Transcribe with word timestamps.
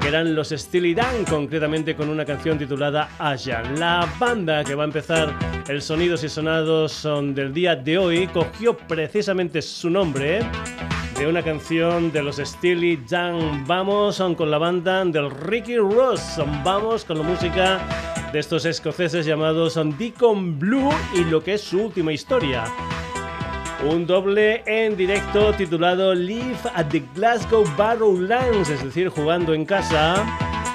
que 0.01 0.07
eran 0.07 0.33
los 0.33 0.49
Steely 0.49 0.95
Dan, 0.95 1.25
concretamente 1.25 1.95
con 1.95 2.09
una 2.09 2.25
canción 2.25 2.57
titulada 2.57 3.11
Aya. 3.19 3.61
La 3.77 4.11
banda 4.19 4.63
que 4.63 4.73
va 4.73 4.83
a 4.83 4.87
empezar 4.87 5.31
el 5.67 5.83
Sonidos 5.83 6.23
y 6.23 6.29
Sonados 6.29 7.07
del 7.35 7.53
día 7.53 7.75
de 7.75 7.99
hoy 7.99 8.27
cogió 8.27 8.75
precisamente 8.75 9.61
su 9.61 9.91
nombre 9.91 10.39
de 11.19 11.27
una 11.27 11.43
canción 11.43 12.11
de 12.11 12.23
los 12.23 12.37
Steely 12.37 13.03
Dan. 13.07 13.63
Vamos 13.67 14.19
con 14.35 14.49
la 14.49 14.57
banda 14.57 15.05
del 15.05 15.29
Ricky 15.29 15.77
Ross. 15.77 16.41
Vamos 16.63 17.05
con 17.05 17.19
la 17.19 17.23
música 17.23 17.79
de 18.33 18.39
estos 18.39 18.65
escoceses 18.65 19.23
llamados 19.23 19.79
Deacon 19.99 20.57
Blue 20.57 20.89
y 21.13 21.25
lo 21.25 21.43
que 21.43 21.53
es 21.53 21.61
su 21.61 21.79
última 21.83 22.11
historia. 22.11 22.63
Un 23.87 24.05
doble 24.05 24.61
en 24.65 24.97
directo 24.97 25.53
titulado 25.53 26.13
Live 26.13 26.59
at 26.75 26.87
the 26.87 27.01
Glasgow 27.15 27.63
Barrowlands, 27.77 28.69
es 28.69 28.83
decir, 28.83 29.07
jugando 29.07 29.53
en 29.53 29.63
casa. 29.63 30.25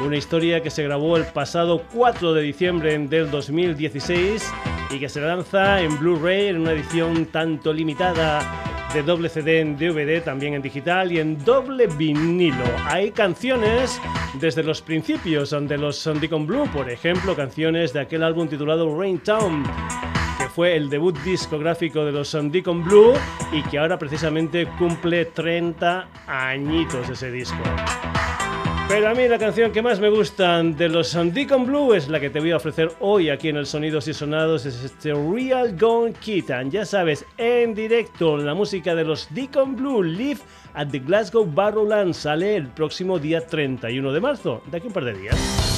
Una 0.00 0.16
historia 0.16 0.62
que 0.62 0.70
se 0.70 0.83
grabó 0.84 1.19
el 1.19 1.27
pasado 1.27 1.82
4 1.92 2.32
de 2.32 2.41
diciembre 2.41 2.98
del 2.98 3.30
2016 3.30 4.50
y 4.91 4.98
que 4.98 5.10
se 5.10 5.20
lanza 5.20 5.82
en 5.82 5.98
Blu-ray 5.98 6.47
en 6.47 6.60
una 6.60 6.72
edición 6.72 7.27
tanto 7.27 7.75
limitada 7.75 8.88
de 8.94 9.02
doble 9.02 9.28
CD 9.28 9.60
en 9.60 9.77
DVD, 9.77 10.22
también 10.22 10.55
en 10.55 10.62
digital 10.62 11.12
y 11.12 11.19
en 11.19 11.44
doble 11.44 11.88
vinilo. 11.88 12.64
Hay 12.86 13.10
canciones 13.10 14.00
desde 14.41 14.62
los 14.62 14.80
principios 14.80 15.50
de 15.50 15.77
los 15.77 16.09
Deacon 16.21 16.47
Blue, 16.47 16.66
por 16.72 16.88
ejemplo, 16.88 17.36
canciones 17.36 17.92
de 17.92 18.00
aquel 18.00 18.22
álbum 18.22 18.48
titulado 18.48 18.98
Rain 18.98 19.19
Town 19.19 19.62
fue 20.54 20.76
el 20.76 20.88
debut 20.88 21.19
discográfico 21.25 22.04
de 22.04 22.12
los 22.12 22.37
Deacon 22.50 22.84
Blue 22.84 23.15
y 23.53 23.62
que 23.65 23.78
ahora 23.78 23.98
precisamente 23.98 24.66
cumple 24.78 25.25
30 25.25 26.09
añitos 26.28 27.09
ese 27.09 27.31
disco. 27.32 27.59
Pero 28.87 29.09
a 29.09 29.15
mí 29.15 29.26
la 29.26 29.38
canción 29.38 29.72
que 29.72 29.82
más 29.82 29.98
me 29.98 30.10
gusta 30.10 30.62
de 30.62 30.88
los 30.88 31.12
Deacon 31.12 31.66
Blue 31.66 31.94
es 31.94 32.09
la 32.09 32.20
que 32.20 32.31
te 32.31 32.38
voy 32.38 32.53
a 32.53 32.59
ofrecer 32.59 32.92
hoy 33.00 33.31
aquí 33.31 33.48
en 33.48 33.56
el 33.56 33.66
Sonidos 33.66 34.06
y 34.06 34.15
Sonados, 34.15 34.65
es 34.66 34.84
este 34.84 35.12
Real 35.12 35.76
Gone 35.76 36.12
Kitten. 36.12 36.71
Ya 36.71 36.84
sabes, 36.84 37.25
en 37.36 37.75
directo 37.75 38.36
la 38.36 38.54
música 38.54 38.94
de 38.94 39.04
los 39.04 39.26
Deacon 39.34 39.75
Blue 39.75 40.04
Live 40.04 40.41
at 40.75 40.88
the 40.88 41.00
Glasgow 41.00 41.44
Barrowland 41.44 42.15
sale 42.15 42.54
el 42.54 42.69
próximo 42.69 43.19
día 43.19 43.44
31 43.44 44.12
de 44.12 44.21
marzo, 44.21 44.62
de 44.71 44.76
aquí 44.76 44.86
un 44.86 44.92
par 44.92 45.04
de 45.04 45.15
días. 45.15 45.73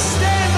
stand. 0.00 0.49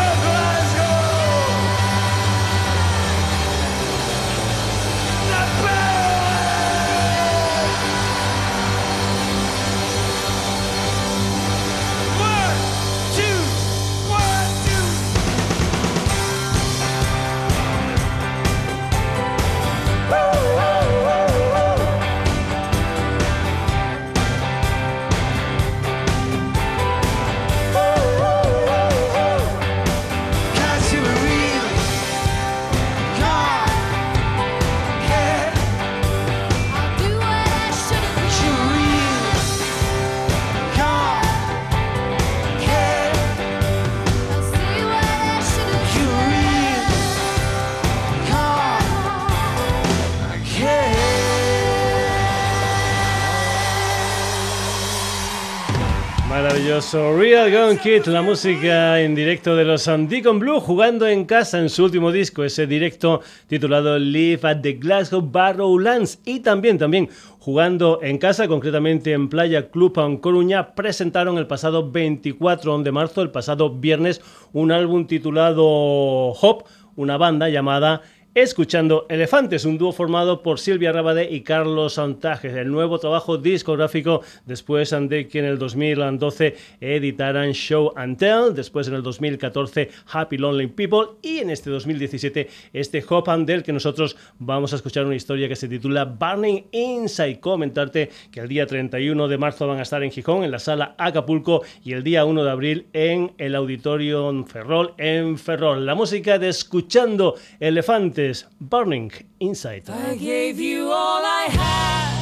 Real 56.90 57.50
Gun 57.50 57.78
Kid, 57.78 58.06
la 58.06 58.22
música 58.22 59.00
en 59.00 59.14
directo 59.14 59.54
de 59.54 59.64
los 59.64 59.88
Deacon 60.08 60.40
Blue, 60.40 60.58
jugando 60.58 61.06
en 61.06 61.24
casa 61.24 61.58
en 61.58 61.68
su 61.70 61.84
último 61.84 62.10
disco, 62.10 62.42
ese 62.44 62.66
directo 62.66 63.20
titulado 63.46 63.98
Live 63.98 64.40
at 64.42 64.62
the 64.62 64.72
Glasgow 64.74 65.22
Barrowlands, 65.22 66.18
y 66.24 66.40
también, 66.40 66.78
también 66.78 67.08
jugando 67.38 68.00
en 68.02 68.18
casa, 68.18 68.48
concretamente 68.48 69.12
en 69.12 69.28
Playa 69.28 69.70
Club 69.70 69.98
en 69.98 70.16
Coruña, 70.18 70.74
presentaron 70.74 71.38
el 71.38 71.46
pasado 71.46 71.90
24 71.90 72.82
de 72.82 72.92
marzo, 72.92 73.22
el 73.22 73.30
pasado 73.30 73.70
viernes, 73.70 74.20
un 74.52 74.72
álbum 74.72 75.06
titulado 75.06 75.64
Hop, 75.64 76.64
una 76.96 77.16
banda 77.16 77.48
llamada 77.48 78.02
escuchando 78.34 79.04
Elefantes, 79.10 79.66
un 79.66 79.76
dúo 79.76 79.92
formado 79.92 80.42
por 80.42 80.58
Silvia 80.58 80.90
Rabade 80.90 81.28
y 81.30 81.42
Carlos 81.42 81.94
Santajes, 81.94 82.54
el 82.54 82.70
nuevo 82.70 82.98
trabajo 82.98 83.36
discográfico 83.36 84.22
después 84.46 84.90
de 84.90 85.28
que 85.28 85.40
en 85.40 85.44
el 85.44 85.58
2012 85.58 86.56
editaran 86.80 87.52
Show 87.52 87.92
and 87.94 88.16
Tell, 88.16 88.54
después 88.54 88.88
en 88.88 88.94
el 88.94 89.02
2014 89.02 89.90
Happy 90.10 90.38
Lonely 90.38 90.68
People 90.68 91.18
y 91.20 91.38
en 91.38 91.50
este 91.50 91.68
2017 91.68 92.48
este 92.72 93.04
Hop 93.06 93.28
and 93.28 93.46
Del 93.46 93.62
que 93.62 93.72
nosotros 93.72 94.16
vamos 94.38 94.72
a 94.72 94.76
escuchar 94.76 95.04
una 95.04 95.16
historia 95.16 95.46
que 95.46 95.56
se 95.56 95.68
titula 95.68 96.06
Burning 96.06 96.64
Inside. 96.72 97.38
Comentarte 97.38 98.08
que 98.30 98.40
el 98.40 98.48
día 98.48 98.66
31 98.66 99.28
de 99.28 99.38
marzo 99.38 99.66
van 99.66 99.78
a 99.78 99.82
estar 99.82 100.02
en 100.02 100.10
Gijón, 100.10 100.44
en 100.44 100.50
la 100.50 100.58
sala 100.58 100.94
Acapulco 100.96 101.62
y 101.84 101.92
el 101.92 102.02
día 102.02 102.24
1 102.24 102.44
de 102.44 102.50
abril 102.50 102.86
en 102.94 103.32
el 103.36 103.54
Auditorio 103.54 104.44
Ferrol 104.46 104.94
en 104.96 105.36
Ferrol. 105.36 105.84
La 105.84 105.94
música 105.94 106.38
de 106.38 106.48
Escuchando 106.48 107.34
Elefantes, 107.60 108.21
Burning 108.60 109.10
Inside. 109.40 109.90
I 109.90 110.14
gave 110.16 110.60
you 110.60 110.90
all 110.90 111.22
I 111.24 111.44
had, 111.60 112.12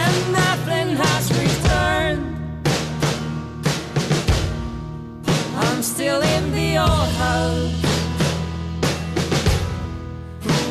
and 0.00 0.32
nothing 0.32 0.96
has 0.96 1.30
returned. 1.42 2.24
I'm 5.56 5.82
still 5.82 6.20
in 6.22 6.52
the 6.52 6.78
old 6.78 7.10
house, 7.22 7.82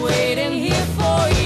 waiting 0.04 0.54
here 0.66 0.88
for 0.98 1.30
you. 1.40 1.43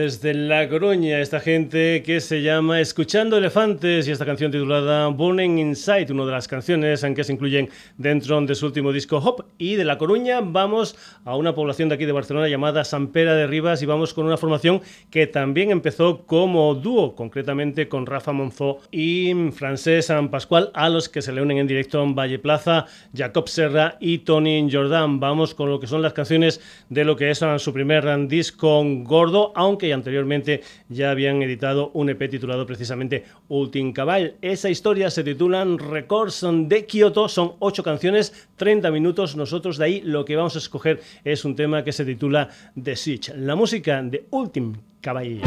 Desde 0.00 0.32
La 0.32 0.66
Coruña, 0.66 1.20
esta 1.20 1.40
gente 1.40 2.02
que 2.02 2.22
se 2.22 2.40
llama 2.40 2.80
Escuchando 2.80 3.36
Elefantes 3.36 4.08
y 4.08 4.10
esta 4.10 4.24
canción 4.24 4.50
titulada 4.50 5.08
Burning 5.08 5.58
Inside, 5.58 6.10
una 6.10 6.24
de 6.24 6.32
las 6.32 6.48
canciones 6.48 7.04
en 7.04 7.14
que 7.14 7.22
se 7.22 7.34
incluyen 7.34 7.68
dentro 7.98 8.40
de 8.40 8.54
su 8.54 8.64
último 8.64 8.94
disco 8.94 9.18
Hop. 9.18 9.44
Y 9.58 9.74
de 9.74 9.84
La 9.84 9.98
Coruña 9.98 10.40
vamos 10.40 10.96
a 11.26 11.36
una 11.36 11.54
población 11.54 11.90
de 11.90 11.96
aquí 11.96 12.06
de 12.06 12.12
Barcelona 12.12 12.48
llamada 12.48 12.82
San 12.84 13.08
Pera 13.08 13.34
de 13.34 13.46
Rivas 13.46 13.82
y 13.82 13.86
vamos 13.86 14.14
con 14.14 14.24
una 14.24 14.38
formación 14.38 14.80
que 15.10 15.26
también 15.26 15.70
empezó 15.70 16.24
como 16.24 16.74
dúo, 16.74 17.14
concretamente 17.14 17.86
con 17.88 18.06
Rafa 18.06 18.32
Monzó 18.32 18.78
y 18.90 19.34
Francés 19.52 20.06
San 20.06 20.30
Pascual, 20.30 20.70
a 20.72 20.88
los 20.88 21.10
que 21.10 21.20
se 21.20 21.32
le 21.32 21.42
unen 21.42 21.58
en 21.58 21.66
directo 21.66 22.02
en 22.02 22.14
Valle 22.14 22.38
Plaza, 22.38 22.86
Jacob 23.14 23.50
Serra 23.50 23.98
y 24.00 24.20
Tony 24.20 24.66
Jordan. 24.72 25.20
Vamos 25.20 25.54
con 25.54 25.68
lo 25.68 25.78
que 25.78 25.86
son 25.86 26.00
las 26.00 26.14
canciones 26.14 26.62
de 26.88 27.04
lo 27.04 27.16
que 27.16 27.30
es 27.30 27.44
su 27.58 27.72
primer 27.74 28.26
disco 28.28 28.82
gordo, 29.02 29.52
aunque 29.54 29.89
que 29.90 29.94
anteriormente 29.94 30.62
ya 30.88 31.10
habían 31.10 31.42
editado 31.42 31.90
un 31.94 32.10
EP 32.10 32.30
titulado 32.30 32.64
precisamente 32.64 33.24
Ultim 33.48 33.92
Cabal. 33.92 34.36
Esa 34.40 34.70
historia 34.70 35.10
se 35.10 35.24
titula 35.24 35.64
Records 35.64 36.46
de 36.68 36.86
Kyoto, 36.86 37.28
son 37.28 37.54
ocho 37.58 37.82
canciones, 37.82 38.48
30 38.54 38.88
minutos. 38.92 39.34
Nosotros 39.34 39.78
de 39.78 39.84
ahí 39.84 40.00
lo 40.02 40.24
que 40.24 40.36
vamos 40.36 40.54
a 40.54 40.58
escoger 40.58 41.00
es 41.24 41.44
un 41.44 41.56
tema 41.56 41.82
que 41.82 41.90
se 41.90 42.04
titula 42.04 42.48
The 42.80 42.94
Siege, 42.94 43.36
la 43.36 43.56
música 43.56 44.00
de 44.00 44.26
Ultim 44.30 44.76
Cabal. 45.00 45.40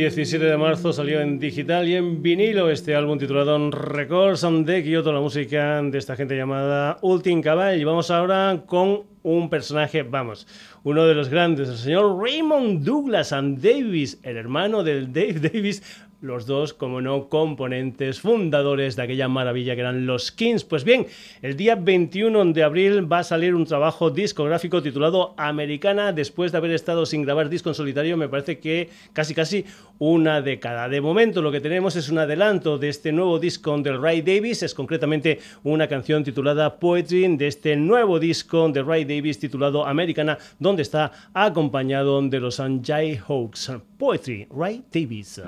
17 0.00 0.42
de 0.42 0.56
marzo 0.56 0.94
salió 0.94 1.20
en 1.20 1.38
digital 1.38 1.86
y 1.86 1.94
en 1.94 2.22
vinilo 2.22 2.70
este 2.70 2.96
álbum 2.96 3.18
titulado 3.18 3.70
Records 3.70 4.46
de 4.64 4.82
Kyoto, 4.82 5.12
la 5.12 5.20
música 5.20 5.82
de 5.82 5.98
esta 5.98 6.16
gente 6.16 6.34
llamada 6.34 6.96
Ultim 7.02 7.42
Cabal. 7.42 7.78
Y 7.78 7.84
vamos 7.84 8.10
ahora 8.10 8.62
con 8.64 9.02
un 9.22 9.50
personaje, 9.50 10.02
vamos, 10.02 10.46
uno 10.84 11.04
de 11.04 11.14
los 11.14 11.28
grandes, 11.28 11.68
el 11.68 11.76
señor 11.76 12.18
Raymond 12.18 12.82
Douglas 12.82 13.34
and 13.34 13.60
Davis, 13.60 14.18
el 14.22 14.38
hermano 14.38 14.82
del 14.82 15.12
Dave 15.12 15.34
Davis, 15.34 15.82
los 16.20 16.46
dos, 16.46 16.74
como 16.74 17.00
no, 17.00 17.28
componentes 17.28 18.20
fundadores 18.20 18.96
de 18.96 19.02
aquella 19.02 19.28
maravilla 19.28 19.74
que 19.74 19.80
eran 19.80 20.06
los 20.06 20.32
Kings. 20.32 20.64
Pues 20.64 20.84
bien, 20.84 21.06
el 21.42 21.56
día 21.56 21.76
21 21.76 22.52
de 22.52 22.62
abril 22.62 23.10
va 23.10 23.20
a 23.20 23.24
salir 23.24 23.54
un 23.54 23.64
trabajo 23.64 24.10
discográfico 24.10 24.82
titulado 24.82 25.34
Americana, 25.36 26.12
después 26.12 26.52
de 26.52 26.58
haber 26.58 26.72
estado 26.72 27.06
sin 27.06 27.22
grabar 27.22 27.48
disco 27.48 27.70
en 27.70 27.74
solitario, 27.74 28.16
me 28.16 28.28
parece 28.28 28.58
que 28.58 28.90
casi 29.12 29.34
casi 29.34 29.64
una 29.98 30.42
década. 30.42 30.88
De 30.88 31.00
momento 31.00 31.42
lo 31.42 31.52
que 31.52 31.60
tenemos 31.60 31.96
es 31.96 32.08
un 32.08 32.18
adelanto 32.18 32.78
de 32.78 32.88
este 32.88 33.12
nuevo 33.12 33.38
disco 33.38 33.76
del 33.78 34.00
Ray 34.00 34.22
Davis, 34.22 34.62
es 34.62 34.74
concretamente 34.74 35.38
una 35.62 35.88
canción 35.88 36.24
titulada 36.24 36.78
Poetry 36.78 37.36
de 37.36 37.46
este 37.46 37.76
nuevo 37.76 38.18
disco 38.18 38.68
de 38.68 38.82
Ray 38.82 39.04
Davis 39.04 39.38
titulado 39.38 39.86
Americana, 39.86 40.38
donde 40.58 40.82
está 40.82 41.12
acompañado 41.32 42.20
de 42.22 42.40
los 42.40 42.60
Anjay 42.60 43.16
Hawks. 43.16 43.72
Poetry, 43.98 44.48
Ray 44.50 44.82
Davis. 44.92 45.40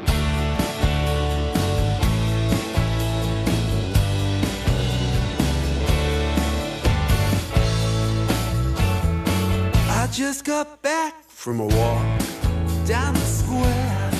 Just 10.12 10.44
got 10.44 10.82
back 10.82 11.24
from 11.26 11.58
a 11.58 11.64
walk 11.64 12.20
down 12.86 13.14
the 13.14 13.20
square 13.20 14.10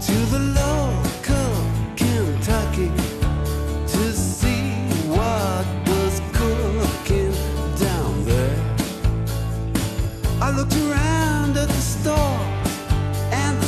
to 0.00 0.14
the 0.32 0.38
local 0.38 1.52
Kentucky 1.94 2.90
to 3.86 4.12
see 4.14 4.72
what 5.10 5.66
was 5.86 6.22
cooking 6.32 7.30
down 7.76 8.24
there. 8.24 8.58
I 10.40 10.50
looked 10.56 10.76
around 10.76 11.58
at 11.58 11.68
the 11.68 11.82
store 11.98 12.40
on 13.32 13.60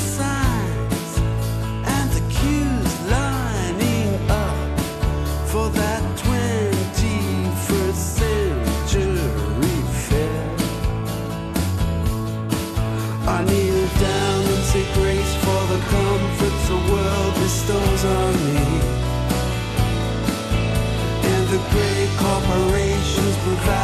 operations 22.46 23.36
provide 23.38 23.83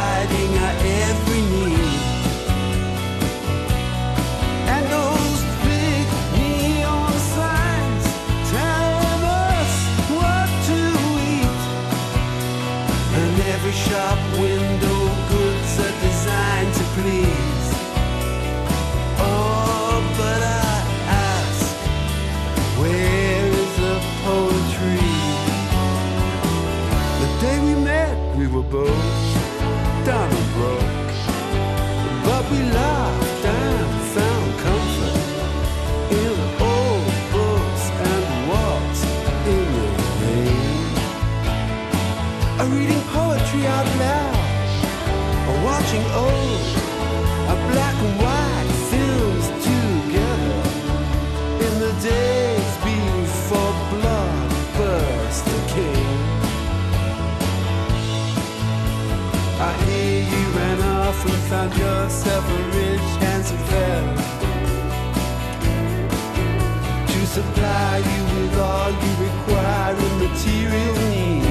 out 43.65 43.87
loud, 43.97 44.35
or 45.49 45.57
watching 45.63 46.05
old, 46.25 46.61
a 47.53 47.55
black 47.71 47.95
and 48.05 48.15
white 48.23 48.71
films 48.89 49.47
together 49.67 50.61
in 51.65 51.73
the 51.79 51.93
days 52.01 52.71
before 52.89 53.73
blockbuster 53.91 55.61
came. 55.73 56.19
I 59.59 59.71
hear 59.85 60.19
you 60.33 60.43
ran 60.57 60.79
off 60.81 61.19
and 61.25 61.41
found 61.49 61.71
yourself 61.75 62.43
a 62.49 62.61
rich, 62.77 63.09
handsome 63.21 63.63
fellow 63.69 64.15
to 67.11 67.19
supply 67.27 67.97
you 67.97 68.21
with 68.35 68.57
all 68.57 68.91
you 68.91 69.11
require 69.27 69.95
in 69.95 70.13
material 70.19 70.95
needs. 71.09 71.50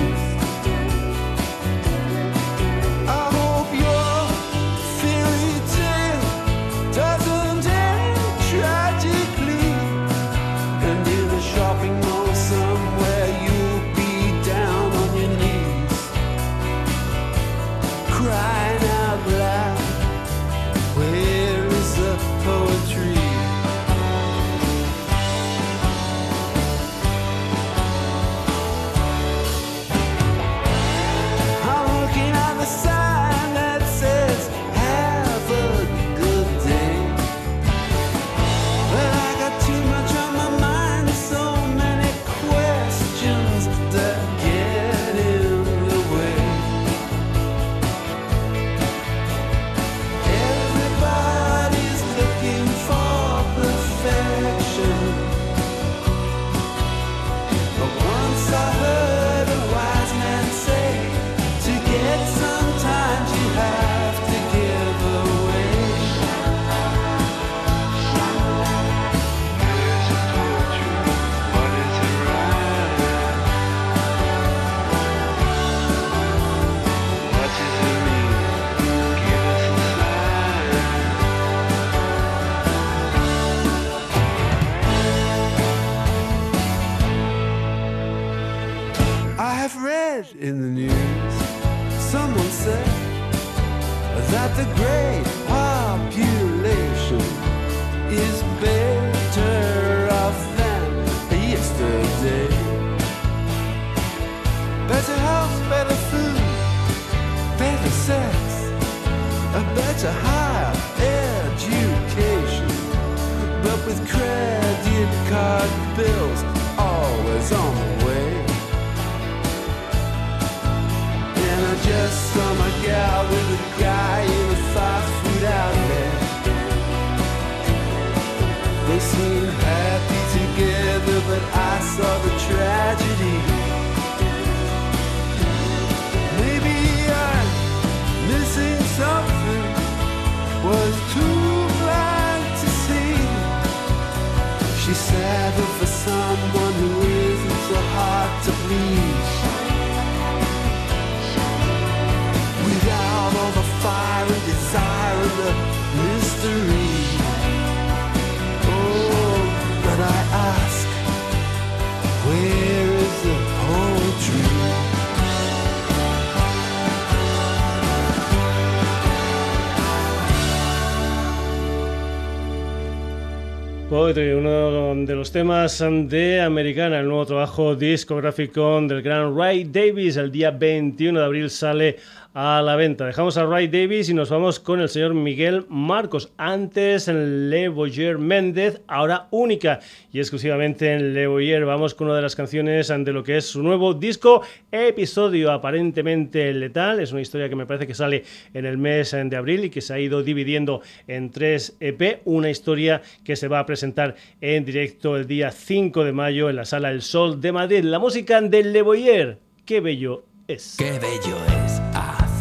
Poetry, 174.00 174.32
uno 174.32 174.94
de 175.04 175.14
los 175.14 175.30
temas 175.30 175.78
de 175.78 176.40
Americana, 176.40 177.00
el 177.00 177.06
nuevo 177.06 177.26
trabajo 177.26 177.76
discográfico 177.76 178.80
del 178.80 179.02
gran 179.02 179.36
Ray 179.36 179.64
Davis. 179.64 180.16
El 180.16 180.32
día 180.32 180.50
21 180.50 181.20
de 181.20 181.26
abril 181.26 181.50
sale 181.50 181.98
a 182.34 182.62
la 182.62 182.76
venta. 182.76 183.06
Dejamos 183.06 183.36
a 183.36 183.44
Ray 183.44 183.66
Davis 183.68 184.08
y 184.08 184.14
nos 184.14 184.30
vamos 184.30 184.60
con 184.60 184.80
el 184.80 184.88
señor 184.88 185.14
Miguel 185.14 185.66
Marcos. 185.68 186.32
Antes 186.36 187.08
en 187.08 187.50
Le 187.50 187.68
Boyer 187.68 188.18
Méndez, 188.18 188.82
ahora 188.86 189.26
única 189.30 189.80
y 190.12 190.20
exclusivamente 190.20 190.94
en 190.94 191.12
Le 191.12 191.26
Boyer. 191.26 191.64
Vamos 191.64 191.94
con 191.94 192.06
una 192.06 192.16
de 192.16 192.22
las 192.22 192.36
canciones 192.36 192.88
de 192.88 193.12
lo 193.12 193.24
que 193.24 193.38
es 193.38 193.46
su 193.46 193.62
nuevo 193.62 193.94
disco, 193.94 194.42
episodio 194.70 195.50
aparentemente 195.50 196.52
letal. 196.52 197.00
Es 197.00 197.12
una 197.12 197.20
historia 197.20 197.48
que 197.48 197.56
me 197.56 197.66
parece 197.66 197.86
que 197.86 197.94
sale 197.94 198.24
en 198.54 198.64
el 198.64 198.78
mes 198.78 199.10
de 199.10 199.36
abril 199.36 199.64
y 199.64 199.70
que 199.70 199.80
se 199.80 199.94
ha 199.94 199.98
ido 199.98 200.22
dividiendo 200.22 200.82
en 201.08 201.30
tres 201.30 201.76
EP. 201.80 202.20
Una 202.24 202.50
historia 202.50 203.02
que 203.24 203.34
se 203.34 203.48
va 203.48 203.58
a 203.58 203.66
presentar 203.66 204.14
en 204.40 204.64
directo 204.64 205.16
el 205.16 205.26
día 205.26 205.50
5 205.50 206.04
de 206.04 206.12
mayo 206.12 206.48
en 206.48 206.56
la 206.56 206.64
Sala 206.64 206.90
El 206.90 207.02
Sol 207.02 207.40
de 207.40 207.50
Madrid. 207.50 207.82
La 207.82 207.98
música 207.98 208.40
de 208.40 208.62
Le 208.62 208.82
Boyer. 208.82 209.38
Qué 209.64 209.80
bello 209.80 210.24
es. 210.46 210.76
Qué 210.78 210.92
bello 210.98 211.36
es 211.66 211.89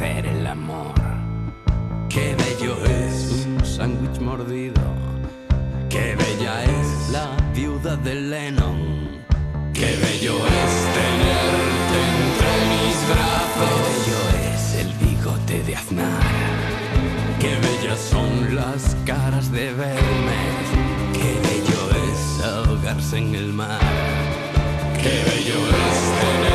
el 0.02 0.48
amor. 0.48 0.94
Qué 2.08 2.34
bello 2.36 2.78
es 2.86 3.46
un 3.46 3.66
sándwich 3.66 4.22
mordido. 4.22 4.82
Qué 5.90 6.16
bella 6.16 6.64
es 6.64 7.10
la 7.12 7.36
viuda 7.54 7.98
de 7.98 8.16
Lennon. 8.16 9.26
Qué 9.74 9.98
bello 10.02 10.38
es 10.38 10.74
tenerte 11.00 12.00
entre 12.16 12.52
mis 12.72 12.98
brazos. 13.10 13.72
Qué 13.76 13.76
bello 13.90 14.54
es 14.54 14.76
el 14.76 14.94
bigote 15.06 15.64
de 15.64 15.76
Aznar. 15.76 16.24
Qué 17.40 17.56
bellas 17.58 18.00
son 18.00 18.56
las 18.56 18.96
caras 19.06 19.52
de 19.52 19.74
Belmez. 19.74 20.68
Qué 21.14 21.32
bello 21.48 21.82
es 22.08 22.46
ahogarse 22.46 23.18
en 23.18 23.36
el 23.36 23.52
mar. 23.52 23.82
Qué 25.02 25.24
bello 25.30 25.60
es 25.68 26.00
tenerte 26.22 26.49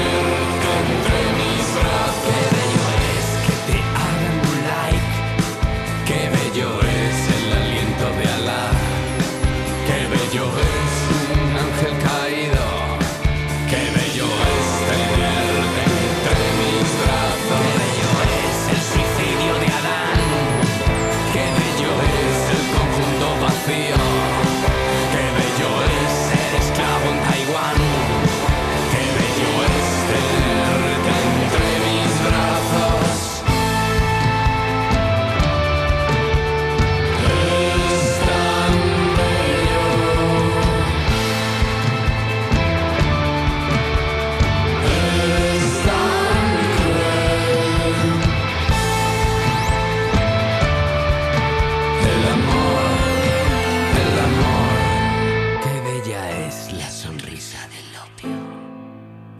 sonrisa 57.05 57.61
del 57.69 57.90
opio. 58.07 58.38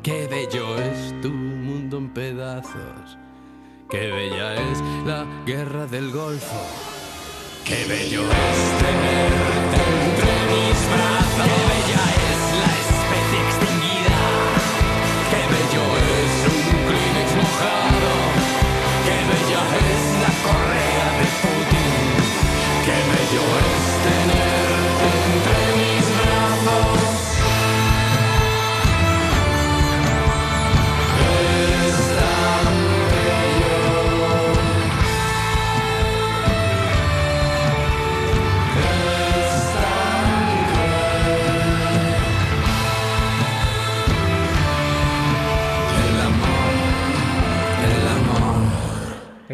Qué 0.03 0.27
bello 0.27 0.77
es 0.79 1.18
tu 1.22 1.31
mundo 1.31 1.96
en 1.96 2.12
pedazos. 2.12 3.16
Qué 3.88 4.07
bella 4.18 4.55
es 4.55 4.79
la 5.07 5.24
guerra 5.46 5.87
del 5.87 6.11
Golfo. 6.11 6.61
Qué 7.64 7.87
bello 7.88 8.22
es 8.22 8.61
tenerte 8.85 9.79
entre 10.05 10.33
mis 10.53 10.79
brazos. 10.92 11.46
Qué 11.48 11.59
bella 11.72 12.05
es 12.29 12.43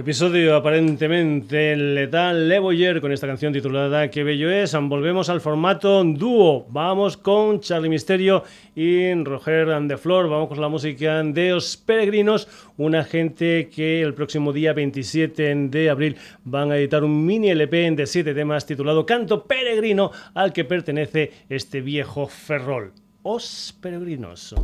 Episodio 0.01 0.57
aparentemente 0.57 1.77
letal, 1.77 2.49
Le 2.49 2.59
Boyer 2.59 3.03
con 3.03 3.13
esta 3.13 3.27
canción 3.27 3.53
titulada 3.53 4.09
Qué 4.09 4.25
bello 4.25 4.51
es. 4.51 4.75
Volvemos 4.75 5.29
al 5.29 5.43
formato 5.43 6.03
dúo. 6.03 6.65
Vamos 6.71 7.19
con 7.19 7.61
Charlie 7.61 7.91
Misterio 7.91 8.43
y 8.75 9.13
Roger 9.13 9.71
and 9.73 9.91
the 9.91 9.99
Floor. 9.99 10.31
Vamos 10.31 10.49
con 10.49 10.59
la 10.59 10.71
música 10.71 11.23
de 11.23 11.53
Os 11.53 11.77
Peregrinos, 11.77 12.49
una 12.79 13.05
gente 13.05 13.69
que 13.69 14.01
el 14.01 14.15
próximo 14.15 14.55
día 14.55 14.73
27 14.73 15.55
de 15.69 15.91
abril 15.91 16.17
van 16.45 16.73
a 16.73 16.79
editar 16.79 17.05
un 17.05 17.27
mini 17.27 17.51
LP 17.51 17.91
de 17.91 18.07
siete 18.07 18.33
temas 18.33 18.65
titulado 18.65 19.05
Canto 19.05 19.45
Peregrino, 19.45 20.13
al 20.33 20.55
que 20.55 20.65
pertenece 20.65 21.31
este 21.51 21.83
viejo 21.83 22.27
ferrol. 22.27 22.95
Os 23.23 23.77
Peregrinos. 23.83 24.55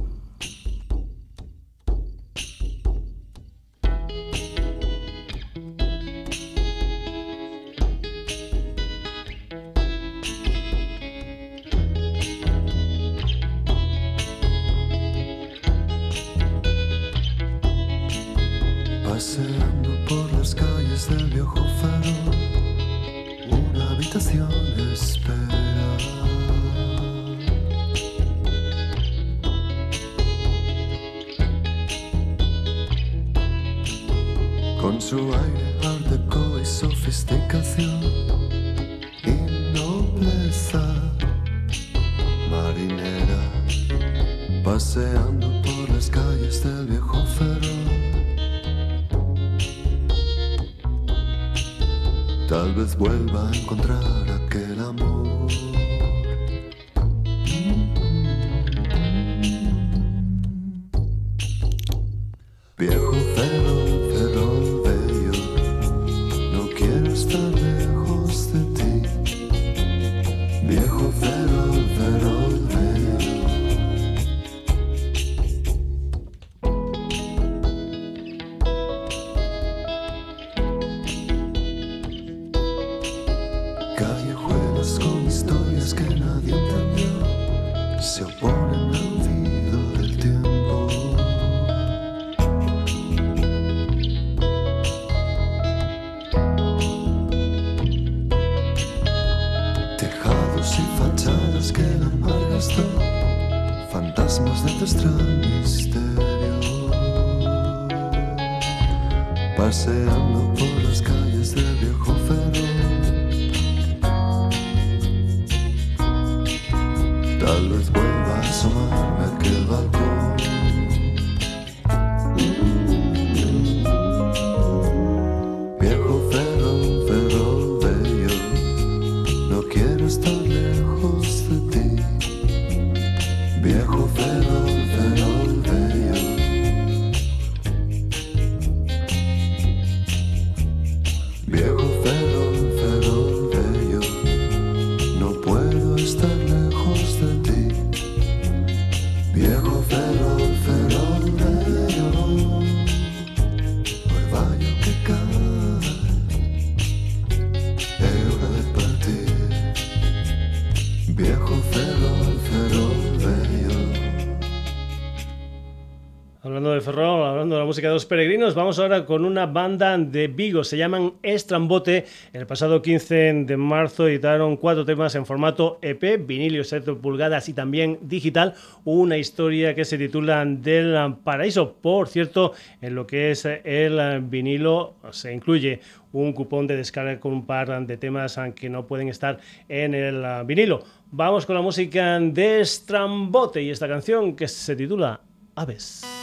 Música 167.66 167.88
de 167.88 167.94
los 167.94 168.06
peregrinos, 168.06 168.54
vamos 168.54 168.78
ahora 168.78 169.04
con 169.04 169.24
una 169.24 169.46
banda 169.46 169.98
de 169.98 170.28
Vigo, 170.28 170.64
se 170.64 170.78
llaman 170.78 171.14
Estrambote. 171.22 172.06
El 172.32 172.46
pasado 172.46 172.80
15 172.80 173.44
de 173.44 173.56
marzo 173.56 174.06
editaron 174.06 174.56
cuatro 174.56 174.84
temas 174.84 175.14
en 175.16 175.26
formato 175.26 175.78
EP, 175.82 176.24
vinilio 176.24 176.62
7 176.62 176.94
pulgadas 176.94 177.48
y 177.48 177.52
también 177.52 177.98
digital, 178.02 178.54
una 178.84 179.18
historia 179.18 179.74
que 179.74 179.84
se 179.84 179.98
titula 179.98 180.44
Del 180.46 181.16
Paraíso. 181.24 181.74
Por 181.74 182.08
cierto, 182.08 182.52
en 182.80 182.94
lo 182.94 183.06
que 183.06 183.32
es 183.32 183.44
el 183.44 184.20
vinilo 184.22 184.94
se 185.10 185.32
incluye 185.34 185.80
un 186.12 186.32
cupón 186.32 186.66
de 186.66 186.76
descarga 186.76 187.18
con 187.20 187.32
un 187.32 187.46
par 187.46 187.84
de 187.84 187.96
temas 187.96 188.38
que 188.54 188.70
no 188.70 188.86
pueden 188.86 189.08
estar 189.08 189.38
en 189.68 189.94
el 189.94 190.24
vinilo. 190.44 190.84
Vamos 191.10 191.44
con 191.44 191.56
la 191.56 191.62
música 191.62 192.18
de 192.20 192.60
Estrambote 192.60 193.62
y 193.62 193.70
esta 193.70 193.88
canción 193.88 194.36
que 194.36 194.46
se 194.46 194.76
titula 194.76 195.20
Aves. 195.56 196.15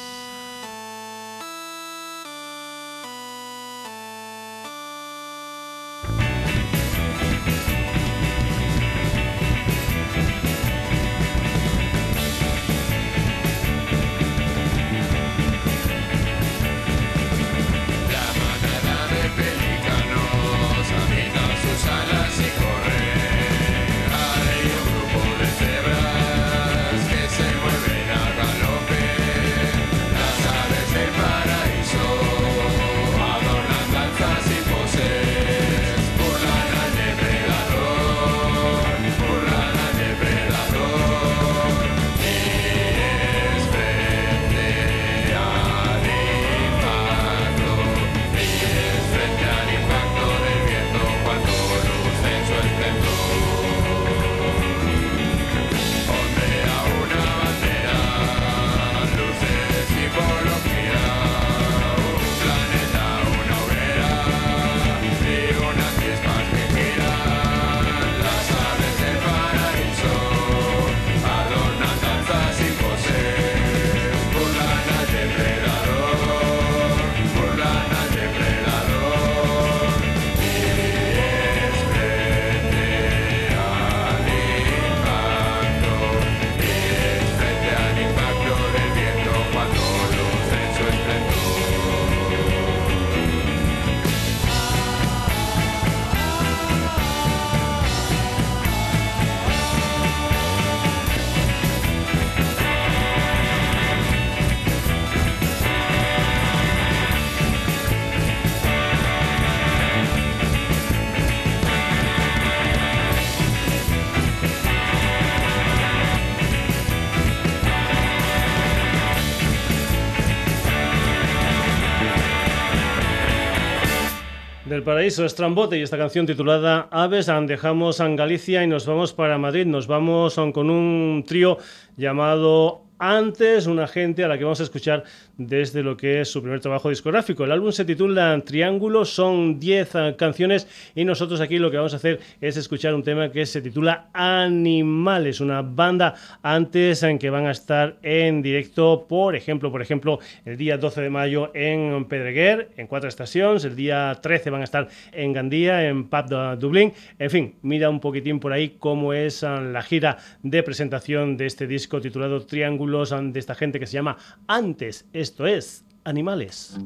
Paraíso, 124.81 125.23
Estrambote 125.23 125.77
y 125.77 125.83
esta 125.83 125.99
canción 125.99 126.25
titulada 126.25 126.87
Aves. 126.89 127.29
Dejamos 127.45 128.01
a 128.01 128.07
Galicia 128.07 128.63
y 128.63 128.67
nos 128.67 128.87
vamos 128.87 129.13
para 129.13 129.37
Madrid. 129.37 129.67
Nos 129.67 129.85
vamos 129.85 130.33
con 130.33 130.71
un 130.71 131.23
trío 131.27 131.59
llamado 131.95 132.81
antes 133.03 133.67
una 133.67 133.85
gente 133.85 134.23
a 134.23 134.29
la 134.29 134.37
que 134.37 134.45
vamos 134.45 134.61
a 134.61 134.63
escuchar 134.63 135.03
desde 135.37 135.83
lo 135.83 135.97
que 135.97 136.21
es 136.21 136.29
su 136.29 136.41
primer 136.41 136.61
trabajo 136.61 136.87
discográfico. 136.87 137.43
El 137.43 137.51
álbum 137.51 137.73
se 137.73 137.83
titula 137.83 138.41
Triángulo, 138.45 139.03
son 139.03 139.59
10 139.59 139.95
ah, 139.95 140.15
canciones 140.17 140.69
y 140.95 141.03
nosotros 141.03 141.41
aquí 141.41 141.57
lo 141.57 141.69
que 141.69 141.75
vamos 141.75 141.91
a 141.93 141.97
hacer 141.97 142.21
es 142.39 142.55
escuchar 142.55 142.95
un 142.95 143.03
tema 143.03 143.29
que 143.29 143.45
se 143.45 143.61
titula 143.61 144.07
Animales, 144.13 145.41
una 145.41 145.61
banda 145.61 146.15
antes 146.43 147.03
en 147.03 147.19
que 147.19 147.29
van 147.29 147.45
a 147.45 147.51
estar 147.51 147.97
en 148.03 148.41
directo, 148.41 149.05
por 149.09 149.35
ejemplo, 149.35 149.69
por 149.69 149.81
ejemplo, 149.81 150.19
el 150.45 150.55
día 150.55 150.77
12 150.77 151.01
de 151.01 151.09
mayo 151.09 151.51
en 151.53 152.05
Pedreguer, 152.05 152.69
en 152.77 152.87
cuatro 152.87 153.09
estaciones, 153.09 153.65
el 153.65 153.75
día 153.75 154.17
13 154.21 154.49
van 154.49 154.61
a 154.61 154.63
estar 154.63 154.87
en 155.11 155.33
Gandía, 155.33 155.85
en 155.85 156.05
Pub 156.05 156.27
de 156.27 156.55
Dublín, 156.55 156.93
en 157.19 157.29
fin, 157.29 157.55
mira 157.63 157.89
un 157.89 157.99
poquitín 157.99 158.39
por 158.39 158.53
ahí 158.53 158.77
cómo 158.79 159.11
es 159.11 159.43
ah, 159.43 159.59
la 159.59 159.81
gira 159.81 160.19
de 160.41 160.63
presentación 160.63 161.35
de 161.35 161.47
este 161.47 161.67
disco 161.67 161.99
titulado 161.99 162.45
Triángulos 162.45 162.92
ah, 162.93 163.21
de 163.21 163.39
esta 163.39 163.55
gente 163.55 163.79
que 163.79 163.87
se 163.87 163.93
llama 163.93 164.17
Antes 164.47 165.05
esto 165.13 165.47
es 165.47 165.83
Animales. 166.03 166.77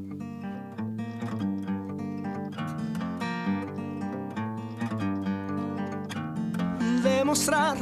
Demostrar 7.04 7.78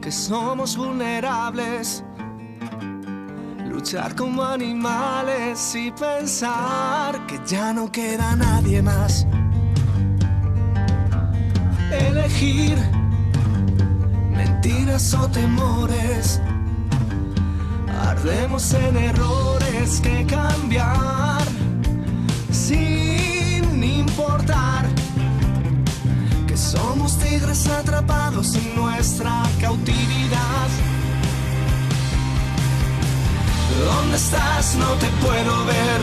que 0.00 0.10
somos 0.10 0.76
vulnerables. 0.76 2.04
Luchar 3.68 4.14
como 4.14 4.42
animales 4.42 5.74
y 5.74 5.90
pensar 5.90 7.26
que 7.26 7.40
ya 7.46 7.72
no 7.72 7.90
queda 7.90 8.36
nadie 8.36 8.80
más. 8.82 9.26
Elegir 11.90 12.78
mentiras 14.30 15.14
o 15.14 15.28
temores 15.28 16.40
Ardemos 18.00 18.72
en 18.74 18.96
errores 18.96 20.00
que 20.00 20.26
cambiar 20.26 21.42
sin 22.50 23.82
importar 23.82 24.86
que 26.46 26.56
somos 26.56 27.18
tigres 27.18 27.66
atrapados 27.68 28.54
en 28.54 28.76
nuestra 28.76 29.42
cautividad. 29.60 30.68
¿Dónde 33.84 34.16
estás? 34.16 34.74
No 34.76 34.90
te 34.94 35.08
puedo 35.24 35.64
ver. 35.64 36.00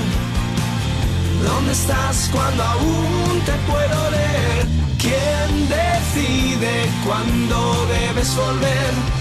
¿Dónde 1.44 1.72
estás 1.72 2.30
cuando 2.32 2.64
aún 2.64 3.42
te 3.46 3.54
puedo 3.72 4.12
leer? 4.12 4.68
¿Quién 4.98 5.70
decide 5.70 6.90
cuándo 7.06 7.88
debes 7.88 8.36
volver? 8.36 9.19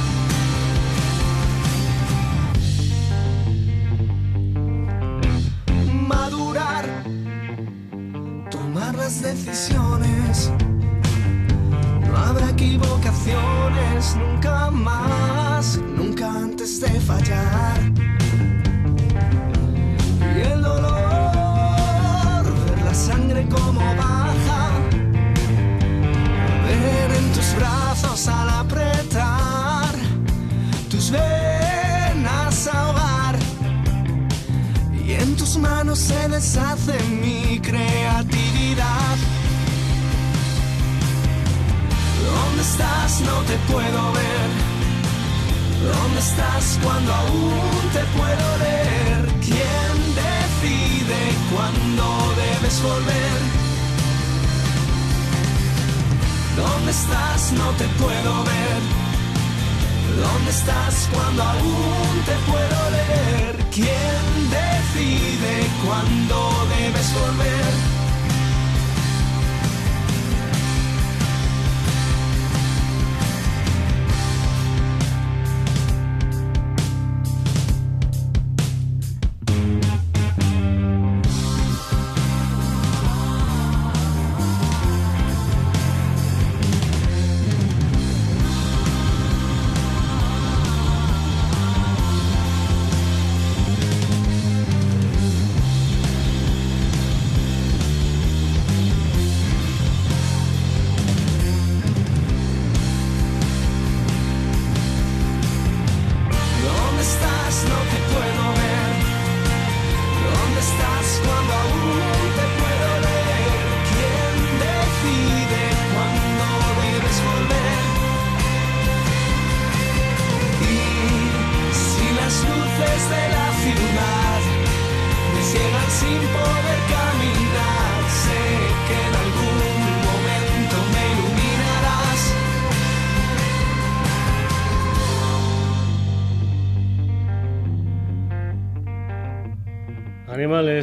Decisiones. 9.23 10.53
No 12.07 12.17
habrá 12.17 12.51
equivocaciones 12.51 14.17
nunca 14.17 14.71
más, 14.71 15.79
nunca 15.97 16.31
antes 16.31 16.81
de 16.81 16.89
fallar. 17.01 17.81
Y 20.37 20.41
el 20.41 20.63
dolor, 20.63 22.45
ver 22.67 22.83
la 22.85 22.95
sangre 22.95 23.49
como 23.49 23.81
baja, 23.81 24.71
ver 26.65 27.11
en 27.19 27.33
tus 27.33 27.55
brazos 27.57 28.29
al 28.29 28.51
apretar 28.51 29.48
manos 35.89 35.99
se 35.99 36.29
deshace 36.29 36.99
mi 37.23 37.59
creatividad. 37.61 39.17
¿Dónde 42.25 42.63
estás? 42.63 43.21
No 43.21 43.41
te 43.49 43.57
puedo 43.73 44.13
ver. 44.13 44.49
¿Dónde 45.93 46.19
estás 46.19 46.79
cuando 46.83 47.15
aún 47.15 47.81
te 47.93 48.05
puedo 48.19 48.59
leer? 48.59 49.29
¿Quién 49.41 49.95
decide 50.25 51.21
cuándo 51.53 52.35
debes 52.37 52.83
volver? 52.83 53.41
¿Dónde 56.57 56.91
estás? 56.91 57.53
No 57.53 57.71
te 57.79 57.85
puedo 58.01 58.45
ver. 58.45 58.98
¿Dónde 60.19 60.51
estás 60.51 61.09
cuando 61.13 61.43
aún 61.43 62.23
te 62.27 62.35
puedo 62.51 62.91
leer? 62.91 63.57
¿Quién 63.71 64.51
decide 64.51 65.53
cuándo 65.85 66.67
debes 66.77 67.15
volver? 67.15 67.98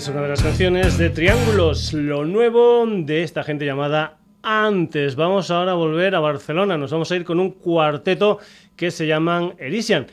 Es 0.05 0.09
una 0.09 0.21
de 0.21 0.27
las 0.27 0.43
canciones 0.43 0.99
de 0.99 1.09
Triángulos, 1.09 1.91
lo 1.93 2.25
nuevo 2.25 2.85
de 2.85 3.23
esta 3.23 3.43
gente 3.43 3.65
llamada 3.65 4.19
Antes. 4.43 5.15
Vamos 5.15 5.49
ahora 5.49 5.71
a 5.71 5.75
volver 5.75 6.13
a 6.13 6.19
Barcelona, 6.19 6.77
nos 6.77 6.91
vamos 6.91 7.11
a 7.11 7.15
ir 7.15 7.23
con 7.23 7.39
un 7.39 7.49
cuarteto 7.49 8.37
que 8.75 8.91
se 8.91 9.07
llaman 9.07 9.55
Elysian. 9.57 10.05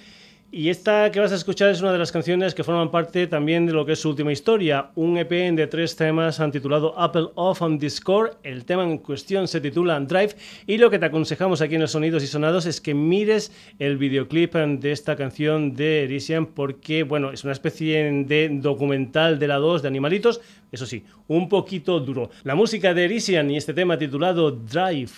Y 0.55 0.69
esta 0.69 1.11
que 1.11 1.19
vas 1.19 1.33
a 1.33 1.37
escuchar 1.37 1.71
es 1.71 1.81
una 1.81 1.93
de 1.93 1.99
las 1.99 2.13
canciones 2.13 2.55
que 2.55 2.63
forman 2.63 2.91
parte 2.91 3.27
también 3.27 3.65
de 3.65 3.73
lo 3.73 3.87
que 3.87 3.93
es 3.93 4.01
su 4.01 4.11
última 4.11 4.33
historia, 4.33 4.91
un 4.97 5.17
EP 5.17 5.31
de 5.31 5.67
tres 5.67 5.97
temas 5.97 6.39
titulado 6.53 6.93
Apple 7.01 7.29
Off 7.37 7.63
on 7.63 7.79
Discord. 7.79 8.33
El 8.43 8.67
tema 8.67 8.83
en 8.83 8.99
cuestión 8.99 9.49
se 9.49 9.63
titula 9.63 9.99
Drive 10.01 10.37
y 10.67 10.77
lo 10.77 10.91
que 10.91 10.99
te 10.99 11.07
aconsejamos 11.07 11.63
aquí 11.63 11.77
en 11.77 11.81
los 11.81 11.93
Sonidos 11.93 12.23
y 12.23 12.27
Sonados 12.27 12.67
es 12.67 12.83
que 12.83 12.93
mires 12.93 13.51
el 13.79 13.97
videoclip 13.97 14.55
de 14.55 14.93
esta 14.93 15.17
canción 15.17 15.75
de 15.75 16.05
Elysian 16.05 16.45
porque, 16.45 17.03
bueno, 17.03 17.33
es 17.33 17.45
una 17.45 17.55
especie 17.55 18.13
de 18.27 18.51
documental 18.53 19.39
de 19.39 19.49
la 19.49 19.57
2 19.57 19.81
de 19.81 19.89
animalitos, 19.89 20.43
eso 20.71 20.85
sí, 20.85 21.03
un 21.29 21.49
poquito 21.49 21.99
duro. 21.99 22.29
La 22.45 22.55
música 22.55 22.93
de 22.93 23.07
Elysian 23.07 23.51
y 23.51 23.57
este 23.57 23.73
tema 23.73 23.97
titulado 23.97 24.51
Drive. 24.51 25.13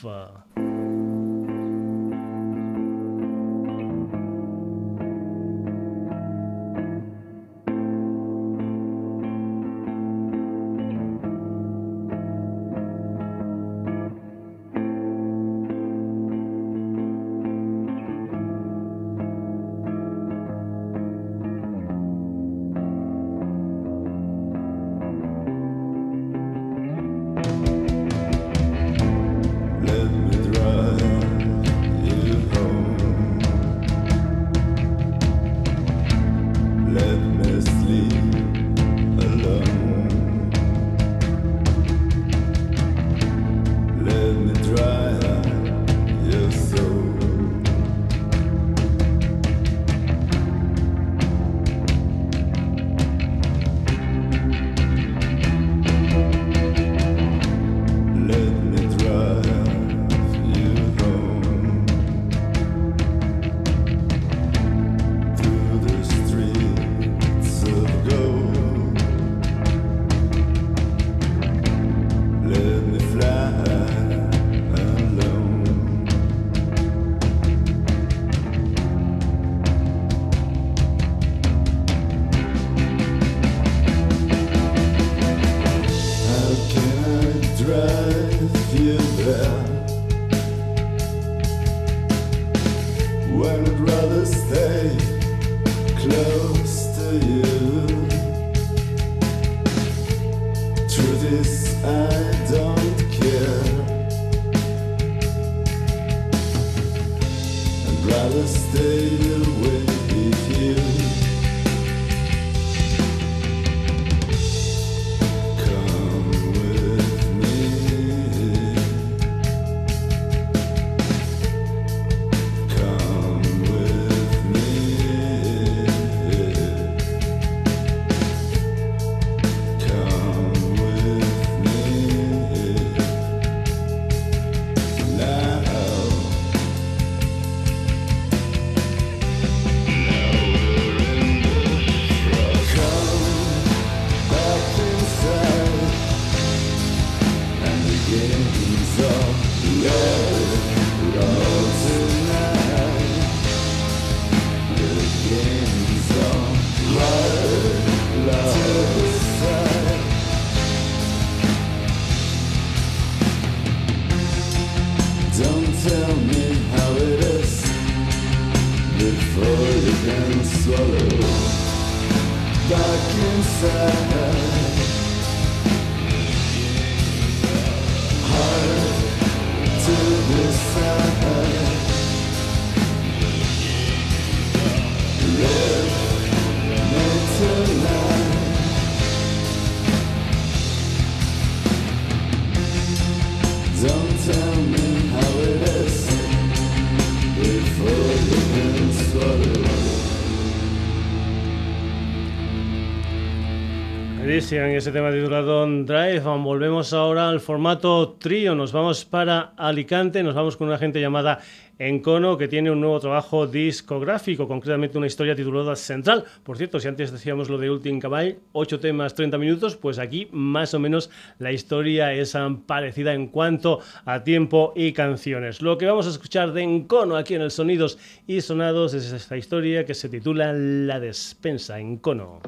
Christian, 204.54 204.76
ese 204.76 204.92
tema 204.92 205.10
titulado 205.10 205.66
Drive. 205.66 206.20
Volvemos 206.20 206.92
ahora 206.92 207.28
al 207.28 207.40
formato 207.40 208.10
trío. 208.20 208.54
Nos 208.54 208.70
vamos 208.70 209.04
para 209.04 209.52
Alicante. 209.56 210.22
Nos 210.22 210.36
vamos 210.36 210.56
con 210.56 210.68
una 210.68 210.78
gente 210.78 211.00
llamada 211.00 211.40
Encono 211.76 212.38
que 212.38 212.46
tiene 212.46 212.70
un 212.70 212.80
nuevo 212.80 213.00
trabajo 213.00 213.48
discográfico, 213.48 214.46
concretamente 214.46 214.96
una 214.96 215.08
historia 215.08 215.34
titulada 215.34 215.74
Central. 215.74 216.24
Por 216.44 216.56
cierto, 216.56 216.78
si 216.78 216.86
antes 216.86 217.10
decíamos 217.10 217.48
lo 217.48 217.58
de 217.58 217.68
Ultim 217.68 217.98
Caball, 217.98 218.38
8 218.52 218.78
temas, 218.78 219.16
30 219.16 219.38
minutos, 219.38 219.74
pues 219.74 219.98
aquí 219.98 220.28
más 220.30 220.72
o 220.72 220.78
menos 220.78 221.10
la 221.40 221.50
historia 221.50 222.12
es 222.12 222.36
parecida 222.66 223.12
en 223.12 223.26
cuanto 223.26 223.80
a 224.04 224.22
tiempo 224.22 224.72
y 224.76 224.92
canciones. 224.92 225.62
Lo 225.62 225.78
que 225.78 225.86
vamos 225.86 226.06
a 226.06 226.10
escuchar 226.10 226.52
de 226.52 226.62
Encono 226.62 227.16
aquí 227.16 227.34
en 227.34 227.42
el 227.42 227.50
Sonidos 227.50 227.98
y 228.28 228.40
Sonados 228.40 228.94
es 228.94 229.10
esta 229.10 229.36
historia 229.36 229.84
que 229.84 229.94
se 229.94 230.08
titula 230.08 230.52
La 230.52 231.00
despensa 231.00 231.80
Encono. 231.80 232.40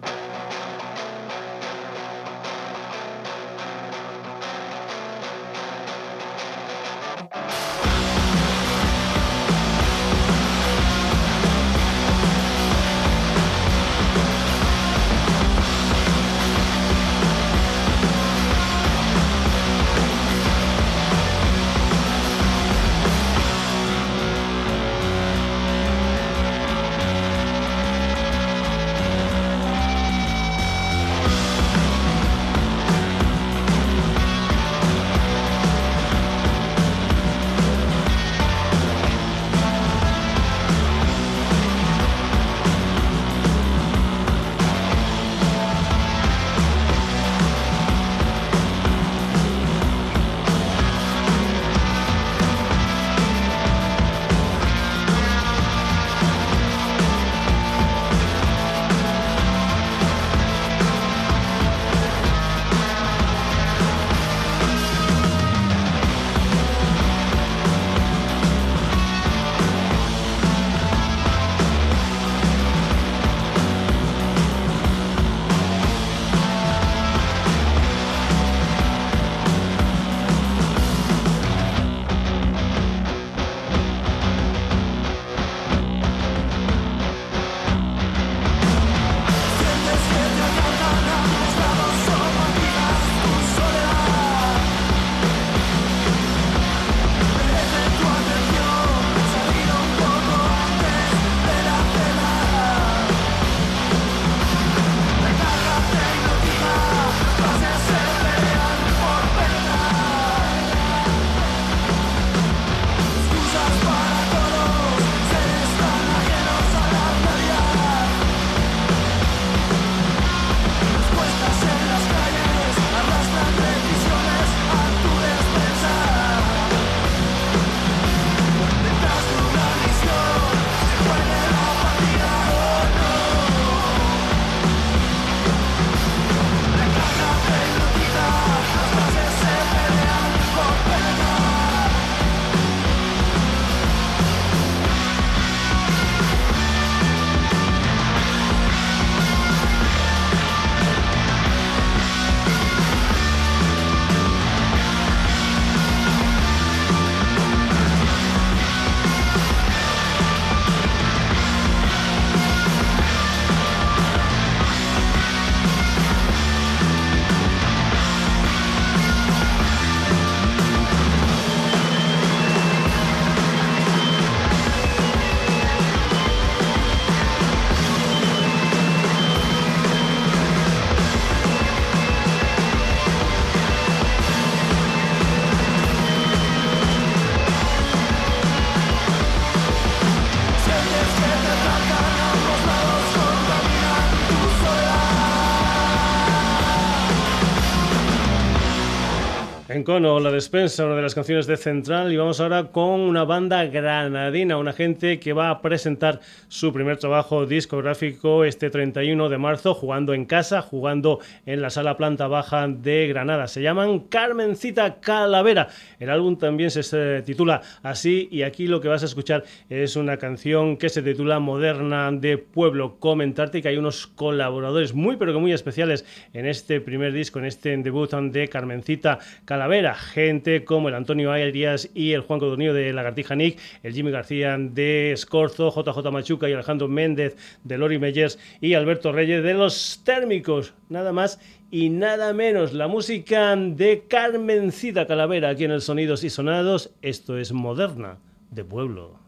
Cono, 199.87 200.18
La 200.18 200.32
Despensa, 200.32 200.84
una 200.84 200.97
de 200.97 201.03
las 201.03 201.14
canciones 201.14 201.47
de 201.47 201.57
Central, 201.57 202.12
y 202.12 202.16
vamos 202.16 202.41
ahora 202.41 202.72
con 202.72 203.03
una 203.03 203.22
banda 203.22 203.64
granadina, 203.66 204.59
una 204.59 204.72
gente 204.72 205.20
que 205.20 205.32
va 205.32 205.49
a 205.49 205.62
presentar 205.62 206.18
su 206.49 206.72
primer 206.72 206.97
trabajo 206.97 207.47
discográfico 207.47 208.45
este 208.45 208.68
31 208.68 209.28
de 209.28 209.39
marzo, 209.39 209.74
jugando 209.74 210.12
en 210.12 210.24
casa, 210.24 210.61
jugando 210.61 211.20
en 211.47 211.62
la 211.62 211.70
sala 211.70 211.97
planta 211.97 212.26
baja 212.26 212.66
de 212.66 213.07
Granada. 213.07 213.47
Se 213.47 213.62
llaman 213.62 214.01
Carmencita 214.01 214.99
Calavera. 214.99 215.68
El 216.01 216.11
álbum 216.11 216.37
también 216.37 216.72
se 216.72 217.22
titula 217.22 217.62
así, 217.84 218.26
y 218.32 218.43
aquí 218.43 218.66
lo 218.66 218.80
que 218.80 218.89
vas 218.89 219.05
a 219.05 219.07
escuchar 219.07 219.45
es 219.70 219.95
una 219.95 220.16
canción 220.16 220.78
que 220.78 220.89
se 220.89 221.01
titula 221.01 221.39
Moderna 221.39 222.11
de 222.11 222.39
Pueblo. 222.39 222.97
Comentarte 222.99 223.62
que 223.62 223.68
hay 223.68 223.76
unos 223.76 224.09
colaboradores 224.09 224.95
muy, 224.95 225.14
pero 225.16 225.32
que 225.32 225.39
muy 225.39 225.53
especiales 225.53 226.05
en 226.32 226.45
este 226.45 226.80
primer 226.80 227.12
disco, 227.12 227.39
en 227.39 227.45
este 227.45 227.76
debut 227.76 228.11
de 228.11 228.49
Carmencita 228.49 229.20
Calavera 229.45 229.76
Gente 229.85 230.64
como 230.64 230.89
el 230.89 230.95
Antonio 230.95 231.31
Arias 231.33 231.91
y 231.95 232.12
el 232.12 232.22
Juan 232.22 232.41
Codonillo 232.41 232.72
de 232.72 232.93
Lagartija 232.93 233.35
Nick, 233.35 233.59
el 233.83 233.93
Jimmy 233.93 234.11
García 234.11 234.57
de 234.59 235.12
Scorzo, 235.16 235.70
JJ 235.70 236.11
Machuca 236.11 236.49
y 236.49 236.55
Alejandro 236.55 236.89
Méndez 236.89 237.37
de 237.62 237.77
Lori 237.77 237.99
Meyers 237.99 238.39
y 238.61 238.74
Alberto 238.74 239.12
Reyes 239.12 239.43
de 239.43 239.55
Los 239.55 240.01
Térmicos. 240.05 240.72
Nada 240.89 241.12
más 241.12 241.39
y 241.70 241.91
nada 241.91 242.33
menos 242.33 242.72
la 242.72 242.89
música 242.89 243.55
de 243.55 244.05
Carmencita 244.09 245.07
Calavera 245.07 245.51
aquí 245.51 245.64
en 245.64 245.72
el 245.72 245.83
Sonidos 245.83 246.24
y 246.24 246.31
Sonados. 246.31 246.95
Esto 247.03 247.37
es 247.37 247.53
moderna 247.53 248.18
de 248.51 248.64
pueblo. 248.64 249.26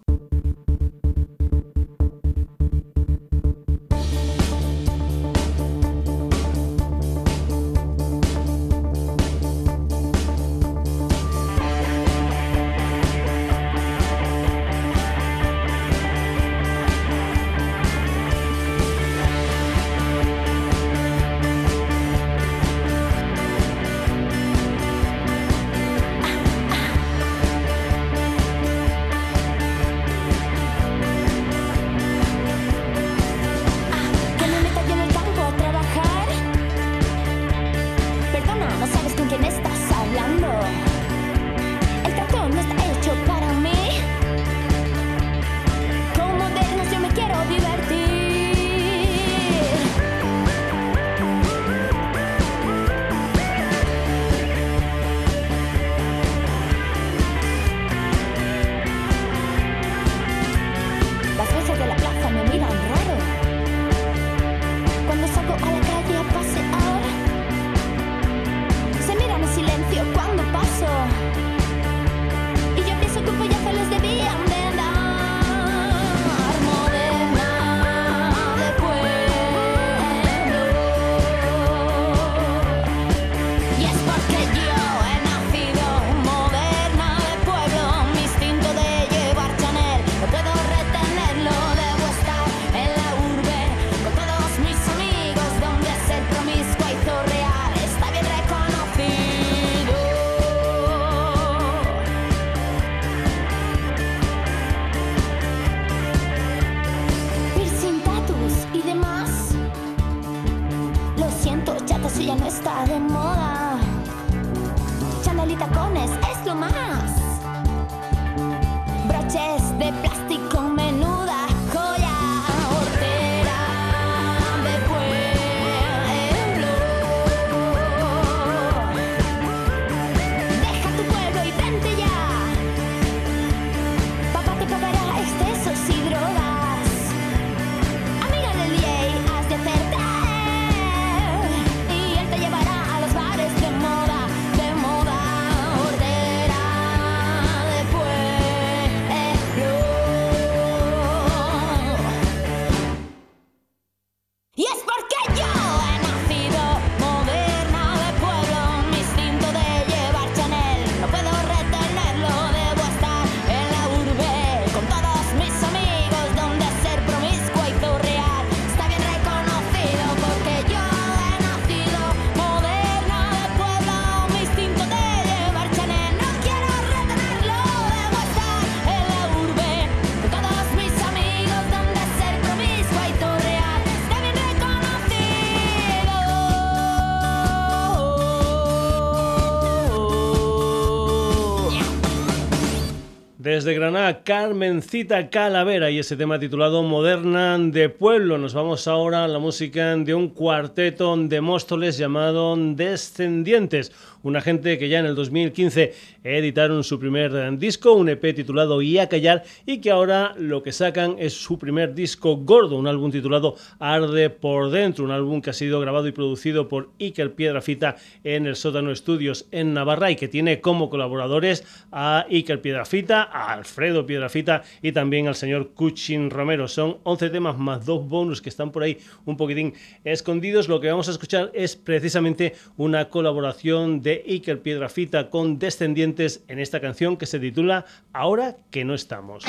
Desde 193.59 193.75
Granada, 193.75 194.23
Carmencita 194.23 195.31
Calavera 195.31 195.91
y 195.91 195.99
ese 195.99 196.17
tema 196.17 196.39
titulado 196.39 196.85
Moderna 196.85 197.59
de 197.59 197.89
Pueblo. 197.89 198.39
Nos 198.39 198.55
vamos 198.55 198.87
ahora 198.87 199.25
a 199.25 199.27
la 199.27 199.41
música 199.41 199.97
de 199.97 200.15
un 200.15 200.29
cuarteto 200.29 201.17
de 201.17 201.41
Móstoles 201.41 201.99
llamado 201.99 202.55
Descendientes 202.57 203.91
una 204.29 204.41
gente 204.41 204.79
que 204.79 204.89
ya 204.89 205.01
en 205.01 205.07
el 205.07 205.15
2015 205.15 205.95
editaron 206.23 206.85
su 206.85 206.99
primer 206.99 207.59
disco, 207.59 207.95
un 207.95 208.09
EP 208.09 208.35
titulado 208.35 208.83
Y 208.83 208.99
a 208.99 209.09
callar, 209.09 209.45
y 209.67 209.81
que 209.81 209.91
ahora 209.91 210.35
lo 210.39 210.63
que 210.63 210.73
sacan 210.73 211.17
es 211.19 211.33
su 211.33 211.59
primer 211.59 211.95
disco 211.95 212.37
gordo, 212.37 212.77
un 212.77 212.87
álbum 212.87 213.11
titulado 213.11 213.57
Arde 213.79 214.31
por 214.31 214.71
dentro, 214.71 215.05
un 215.05 215.11
álbum 215.11 215.41
que 215.41 215.51
ha 215.51 215.55
sido 215.55 215.81
grabado 215.81 216.07
y 216.09 216.13
producido 216.13 216.69
por 216.69 216.91
Iker 217.01 217.35
Piedrafita 217.35 217.97
en 218.25 218.47
el 218.47 218.57
Sótano 218.57 218.93
Estudios 218.93 219.47
en 219.51 219.75
Navarra 219.75 220.11
y 220.11 220.17
que 220.17 220.29
tiene 220.29 220.61
como 220.61 220.91
colaboradores 220.91 221.65
a 221.91 222.27
Iker 222.31 222.61
Piedrafita, 222.61 223.23
a 223.23 223.53
Alfredo 223.53 224.07
Piedrafita 224.07 224.63
y 224.83 224.93
también 224.93 225.27
al 225.29 225.35
señor 225.35 225.71
Cuchin 225.71 226.31
Romero. 226.31 226.69
Son 226.69 226.99
11 227.05 227.31
temas 227.31 227.59
más 227.59 227.87
dos 227.87 228.07
bonus 228.07 228.43
que 228.43 228.49
están 228.49 228.71
por 228.71 228.83
ahí 228.83 228.99
un 229.25 229.37
poquitín 229.37 229.75
escondidos. 230.05 230.69
Lo 230.69 230.81
que 230.81 230.91
vamos 230.91 231.09
a 231.09 231.13
escuchar 231.13 231.51
es 231.55 231.77
precisamente 231.77 232.55
una 232.77 233.09
colaboración 233.09 234.03
de 234.03 234.18
Iker 234.27 234.61
Piedrafita 234.61 235.31
con 235.31 235.59
Descendientes 235.59 236.43
en 236.49 236.59
esta 236.59 236.81
canción 236.81 237.17
que 237.17 237.27
se 237.27 237.39
titula 237.39 237.85
Ahora 238.13 238.57
que 238.71 238.85
no 238.85 238.95
estamos. 238.95 239.45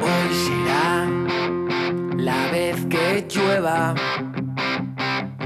Hoy 0.00 0.34
será 0.34 1.08
la 2.16 2.50
vez 2.50 2.86
que 2.86 3.26
llueva 3.28 3.94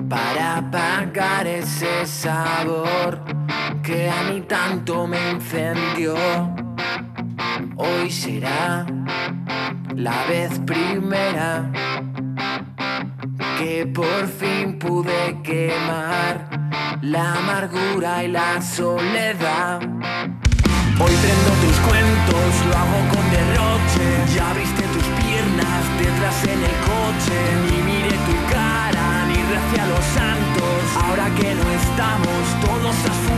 para 0.09 0.59
apagar 0.59 1.47
ese 1.47 2.07
sabor 2.07 3.46
que 3.87 4.11
a 4.11 4.23
mí 4.25 4.41
tanto 4.49 5.07
me 5.07 5.31
encendió. 5.31 6.17
Hoy 7.77 8.11
será 8.11 8.85
la 9.95 10.25
vez 10.25 10.59
primera 10.67 11.71
que 13.57 13.87
por 13.87 14.27
fin 14.27 14.77
pude 14.81 15.41
quemar 15.45 16.49
la 17.01 17.35
amargura 17.35 18.25
y 18.25 18.29
la 18.29 18.61
soledad. 18.61 19.81
Hoy 20.99 21.15
prendo 21.23 21.51
tus 21.61 21.71
descuentos, 21.71 22.49
lo 22.69 22.77
hago 22.83 23.01
con 23.15 23.25
derroche. 23.31 24.07
Ya 24.35 24.53
viste 24.55 24.83
tus 24.95 25.07
piernas 25.23 25.83
detrás 26.01 26.43
en 26.43 26.61
el 26.71 26.77
coche, 26.91 27.39
ni 27.65 27.77
mire 27.89 28.17
tu 28.27 28.35
cara, 28.53 29.27
ni 29.29 29.39
hacia 29.59 29.87
los 29.87 30.05
santos. 30.19 31.05
Ahora 31.05 31.27
que 31.37 31.55
no 31.55 31.71
estamos, 31.71 32.43
todos 32.65 32.97
has 33.11 33.36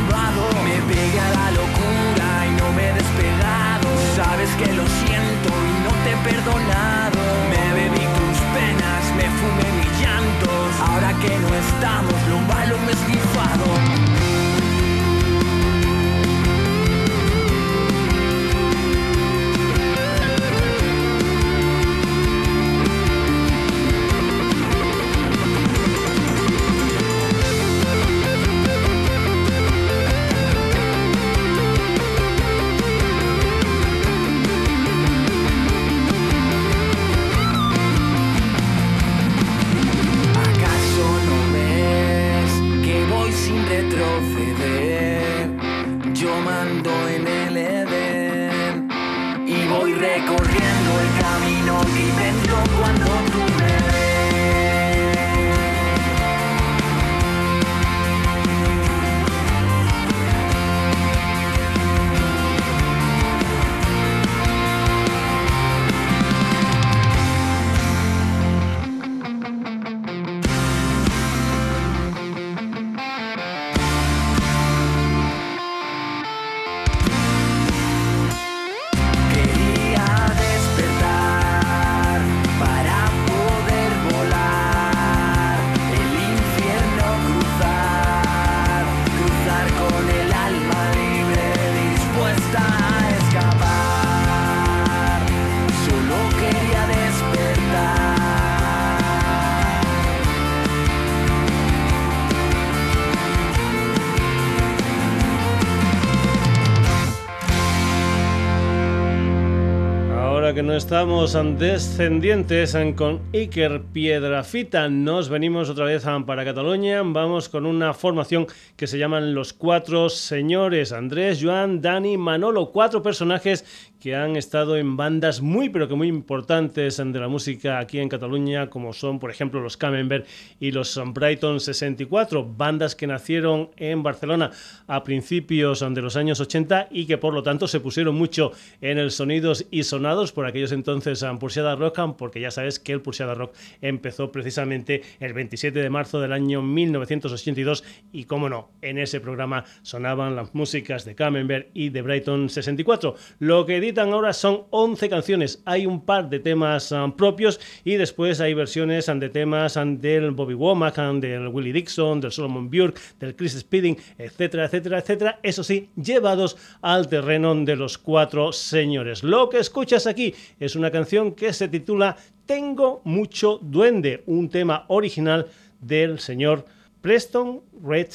estamos 110.79 111.37
descendientes 111.59 112.76
con 112.95 113.20
Iker 113.35 113.83
Piedrafita. 113.93 114.89
Nos 114.89 115.29
venimos 115.29 115.68
otra 115.68 115.87
vez 115.87 116.05
para 116.24 116.45
Cataluña. 116.45 117.03
Vamos 117.05 117.49
con 117.49 117.66
una 117.66 117.95
formación 117.95 118.47
que 118.76 118.87
se 118.87 118.97
llaman 118.97 119.35
Los 119.35 119.53
Cuatro 119.53 120.09
Señores. 120.09 120.93
Andrés, 120.93 121.41
Joan, 121.43 121.81
Dani, 121.81 122.16
Manolo. 122.16 122.70
Cuatro 122.70 123.03
personajes 123.03 123.64
que 124.01 124.15
han 124.15 124.37
estado 124.37 124.77
en 124.77 124.97
bandas 124.97 125.41
muy 125.41 125.69
pero 125.69 125.89
que 125.89 125.95
muy 125.95 126.09
importantes 126.09 126.97
de 126.99 127.19
la 127.19 127.29
música 127.29 127.79
aquí 127.79 127.99
en 127.99 128.09
Cataluña, 128.09 128.71
como 128.71 128.93
son 128.93 129.19
por 129.19 129.31
ejemplo 129.31 129.61
los 129.61 129.77
Camembert 129.77 130.27
y 130.61 130.71
los 130.71 131.01
Brighton 131.13 131.61
64, 131.61 132.45
bandas 132.57 132.95
que 132.95 133.07
nacieron 133.07 133.71
en 133.77 134.03
Barcelona 134.03 134.51
a 134.87 135.05
principios 135.05 135.81
de 135.81 136.03
los 136.03 136.17
años 136.17 136.41
80 136.41 136.89
y 136.91 137.07
que 137.07 137.19
por 137.19 137.35
lo 137.35 137.43
tanto 137.43 137.67
se 137.67 137.81
pusieron 137.81 138.15
mucho 138.15 138.53
en 138.81 138.99
el 138.99 139.11
sonidos 139.11 139.67
y 139.71 139.83
sonados 139.83 140.33
por 140.33 140.47
aquellos 140.47 140.73
entonces 140.73 141.23
en 141.23 141.39
Pulseada 141.39 141.75
Rock, 141.75 141.99
porque 142.17 142.41
ya 142.41 142.51
sabes 142.51 142.79
que 142.79 142.93
el 142.93 143.01
Pulseada 143.01 143.35
Rock 143.35 143.55
empezó 143.81 144.31
precisamente 144.31 145.03
el 145.21 145.33
27 145.33 145.79
de 145.81 145.91
marzo 145.91 146.21
del 146.21 146.33
año 146.33 146.63
1982 146.63 147.85
y 148.13 148.25
como 148.25 148.49
no, 148.49 148.71
en 148.83 148.99
ese 148.99 149.21
programa 149.21 149.65
sonaban 149.83 150.37
las 150.37 150.55
músicas 150.55 151.05
de 151.05 151.15
Camembert 151.15 151.69
y 151.75 151.89
de 151.89 152.03
Brighton 152.03 152.49
64. 152.49 153.17
Lo 153.39 153.67
que 153.67 153.81
ahora 153.97 154.32
son 154.32 154.64
11 154.70 155.09
canciones. 155.09 155.62
Hay 155.64 155.86
un 155.86 156.05
par 156.05 156.28
de 156.28 156.39
temas 156.39 156.93
um, 156.93 157.12
propios 157.12 157.59
y 157.84 157.95
después 157.95 158.41
hay 158.41 158.55
versiones 158.55 159.07
de 159.07 159.28
temas 159.30 159.76
um, 159.76 159.99
del 159.99 160.32
Bobby 160.32 160.55
Womack, 160.55 160.97
del 161.20 161.49
Willie 161.49 161.72
Dixon, 161.72 162.20
del 162.20 162.32
Solomon 162.32 162.70
Burke, 162.70 163.01
del 163.18 163.34
Chris 163.34 163.59
Speeding, 163.59 163.97
etcétera, 164.18 164.66
etcétera, 164.66 164.99
etcétera. 164.99 165.41
Eso 165.43 165.64
sí, 165.64 165.89
llevados 165.97 166.57
al 166.82 167.09
terreno 167.09 167.55
de 167.55 167.76
los 167.76 167.97
cuatro 167.97 168.53
señores. 168.53 169.22
Lo 169.22 169.49
que 169.49 169.59
escuchas 169.59 170.07
aquí 170.07 170.34
es 170.61 170.76
una 170.76 170.91
canción 170.91 171.32
que 171.32 171.53
se 171.53 171.68
titula 171.68 172.16
Tengo 172.47 173.01
mucho 173.05 173.59
duende, 173.62 174.22
un 174.26 174.49
tema 174.51 174.84
original 174.89 175.47
del 175.80 176.18
señor 176.18 176.64
Preston 177.01 177.62
Red 177.82 178.09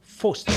Foster. 0.00 0.54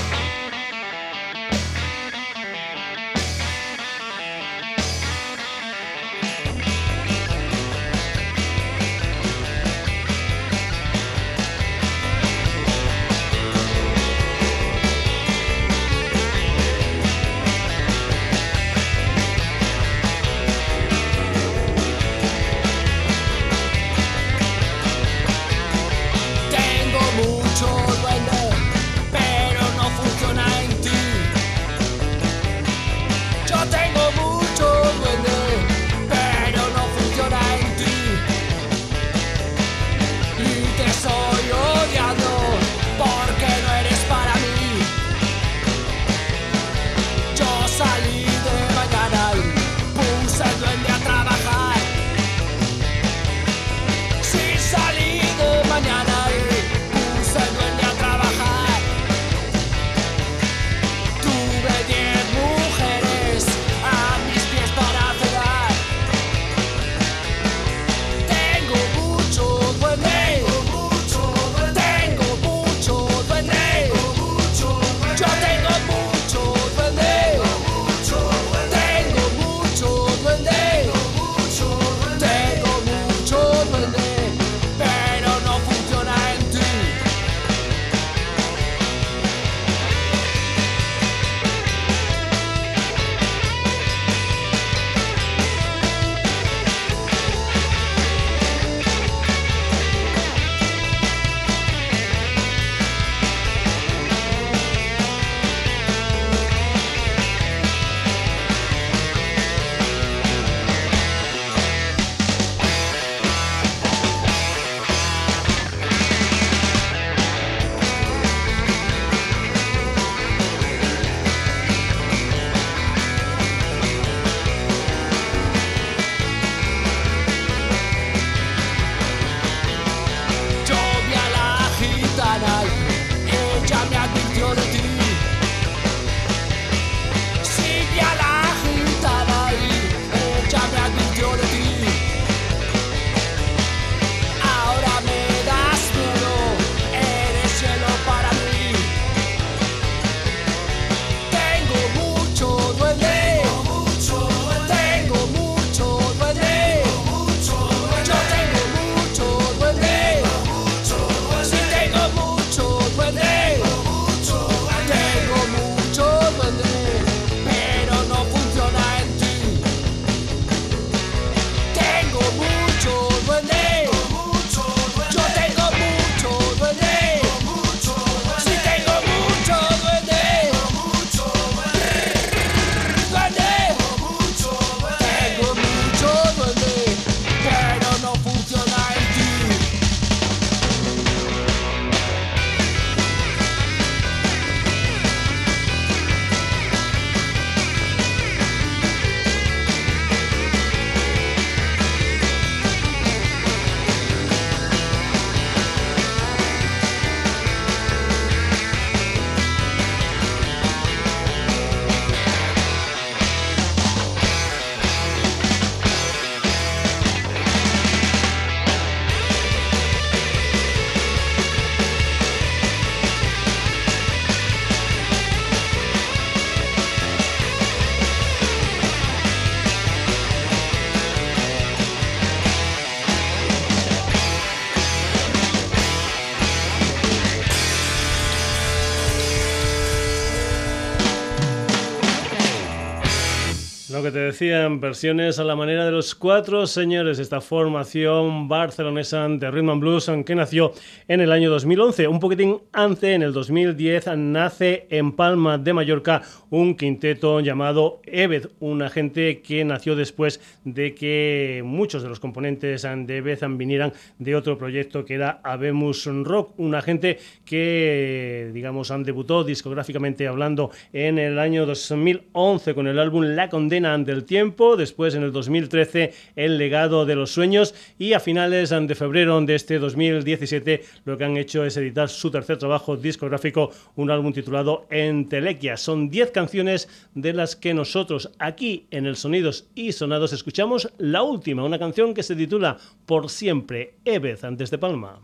Lo 244.02 244.08
que 244.08 244.14
te 244.14 244.20
decían, 244.20 244.80
versiones 244.80 245.38
a 245.38 245.44
la 245.44 245.56
manera 245.56 245.86
de 245.86 245.92
los 245.92 246.16
cuatro 246.16 246.66
señores, 246.66 247.20
esta 247.20 247.40
formación 247.40 248.48
barcelonesa 248.48 249.28
de 249.30 249.52
Rhythm 249.52 249.70
and 249.70 249.80
Blues, 249.80 250.12
que 250.26 250.34
nació 250.34 250.74
en 251.08 251.22
el 251.22 251.32
año 251.32 251.52
2011. 251.52 252.08
Un 252.08 252.20
poquitín 252.20 252.58
antes, 252.74 253.12
en 253.12 253.22
el 253.22 253.32
2010, 253.32 254.18
nace 254.18 254.88
en 254.90 255.12
Palma 255.12 255.60
de 255.60 255.74
Mallorca 255.74 256.24
un 256.50 256.76
quinteto 256.76 257.42
llamado 257.42 258.02
Eved, 258.04 258.48
una 258.60 258.90
gente 258.90 259.42
que 259.42 259.64
nació 259.66 259.96
después 259.96 260.42
de 260.66 260.96
que 260.96 261.62
muchos 261.64 262.02
de 262.02 262.10
los 262.10 262.20
componentes 262.20 262.82
de 262.82 263.18
Eved 263.18 263.40
vinieran 263.52 263.94
de 264.18 264.36
otro 264.36 264.58
proyecto 264.58 265.06
que 265.06 265.14
era 265.14 265.42
Abemus 265.44 266.10
Rock, 266.24 266.54
una 266.58 266.82
gente 266.82 267.20
que, 267.46 268.50
digamos, 268.52 268.92
debutó 269.06 269.44
discográficamente 269.44 270.28
hablando 270.28 270.72
en 270.92 271.20
el 271.20 271.38
año 271.38 271.68
2011 271.68 272.74
con 272.74 272.88
el 272.88 272.98
álbum 272.98 273.24
La 273.24 273.48
Condena 273.48 273.91
ante 273.94 274.12
el 274.12 274.24
tiempo, 274.24 274.78
después 274.78 275.16
en 275.16 275.24
el 275.24 275.32
2013 275.32 276.14
El 276.36 276.58
legado 276.58 277.06
de 277.06 277.16
los 277.16 277.32
sueños 277.32 277.76
y 278.00 278.14
a 278.14 278.20
finales 278.20 278.70
de 278.70 278.96
febrero 278.96 279.40
de 279.42 279.56
este 279.56 279.80
2017 279.80 280.84
lo 281.06 281.18
que 281.18 281.24
han 281.24 281.38
hecho 281.38 281.66
es 281.66 281.78
editar 281.78 282.10
su 282.10 282.32
tercer 282.32 282.58
trabajo 282.58 282.98
discográfico, 282.98 283.72
un 283.96 284.12
álbum 284.12 284.34
titulado 284.34 284.86
Entelequia. 284.90 285.78
Son 285.78 286.10
10 286.10 286.32
canciones 286.32 286.90
de 287.14 287.34
las 287.34 287.56
que 287.56 287.74
nosotros 287.74 288.32
aquí 288.40 288.88
en 288.92 289.06
el 289.06 289.16
Sonidos 289.16 289.70
y 289.76 289.92
Sonados 289.92 290.34
escuchamos 290.34 290.92
la 290.98 291.24
última, 291.24 291.64
una 291.64 291.80
canción 291.80 292.14
que 292.14 292.24
se 292.24 292.36
titula 292.36 292.78
Por 293.06 293.30
siempre, 293.30 293.96
Evez 294.06 294.44
antes 294.44 294.72
de 294.72 294.78
Palma. 294.78 295.22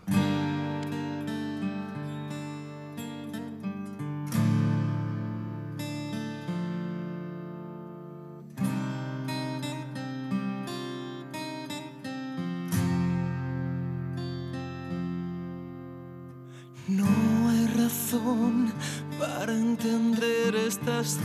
Tras 20.88 21.22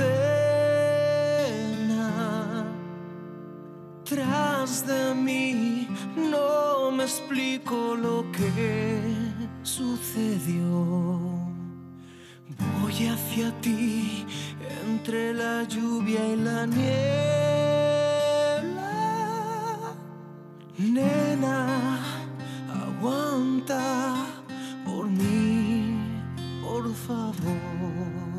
de 4.86 5.14
mí 5.14 5.86
no 6.16 6.90
me 6.90 7.04
explico 7.04 7.94
lo 7.94 8.24
que 8.32 9.00
sucedió. 9.62 10.66
Voy 12.80 13.06
hacia 13.06 13.52
ti 13.60 14.26
entre 14.84 15.32
la 15.32 15.62
lluvia 15.62 16.26
y 16.26 16.36
la 16.36 16.66
niebla. 16.66 16.82
Nena, 20.76 22.00
aguanta 22.84 24.26
por 24.84 25.06
mí, 25.06 25.96
por 26.64 26.92
favor. 26.94 28.31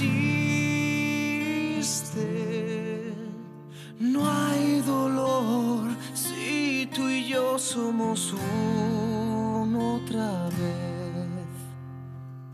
No 3.99 4.21
hay 4.29 4.81
dolor 4.81 5.89
si 6.15 6.89
tú 6.95 7.09
y 7.09 7.29
yo 7.29 7.59
somos 7.59 8.35
uno 8.35 9.97
otra 9.97 10.49
vez. 10.61 11.53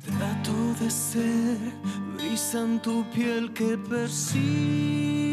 Trato 0.05 0.75
de 0.81 0.91
ser 0.91 1.59
brisa 2.17 2.61
en 2.63 2.81
tu 2.81 3.05
piel 3.11 3.53
que 3.55 3.79
persiste. 3.79 5.26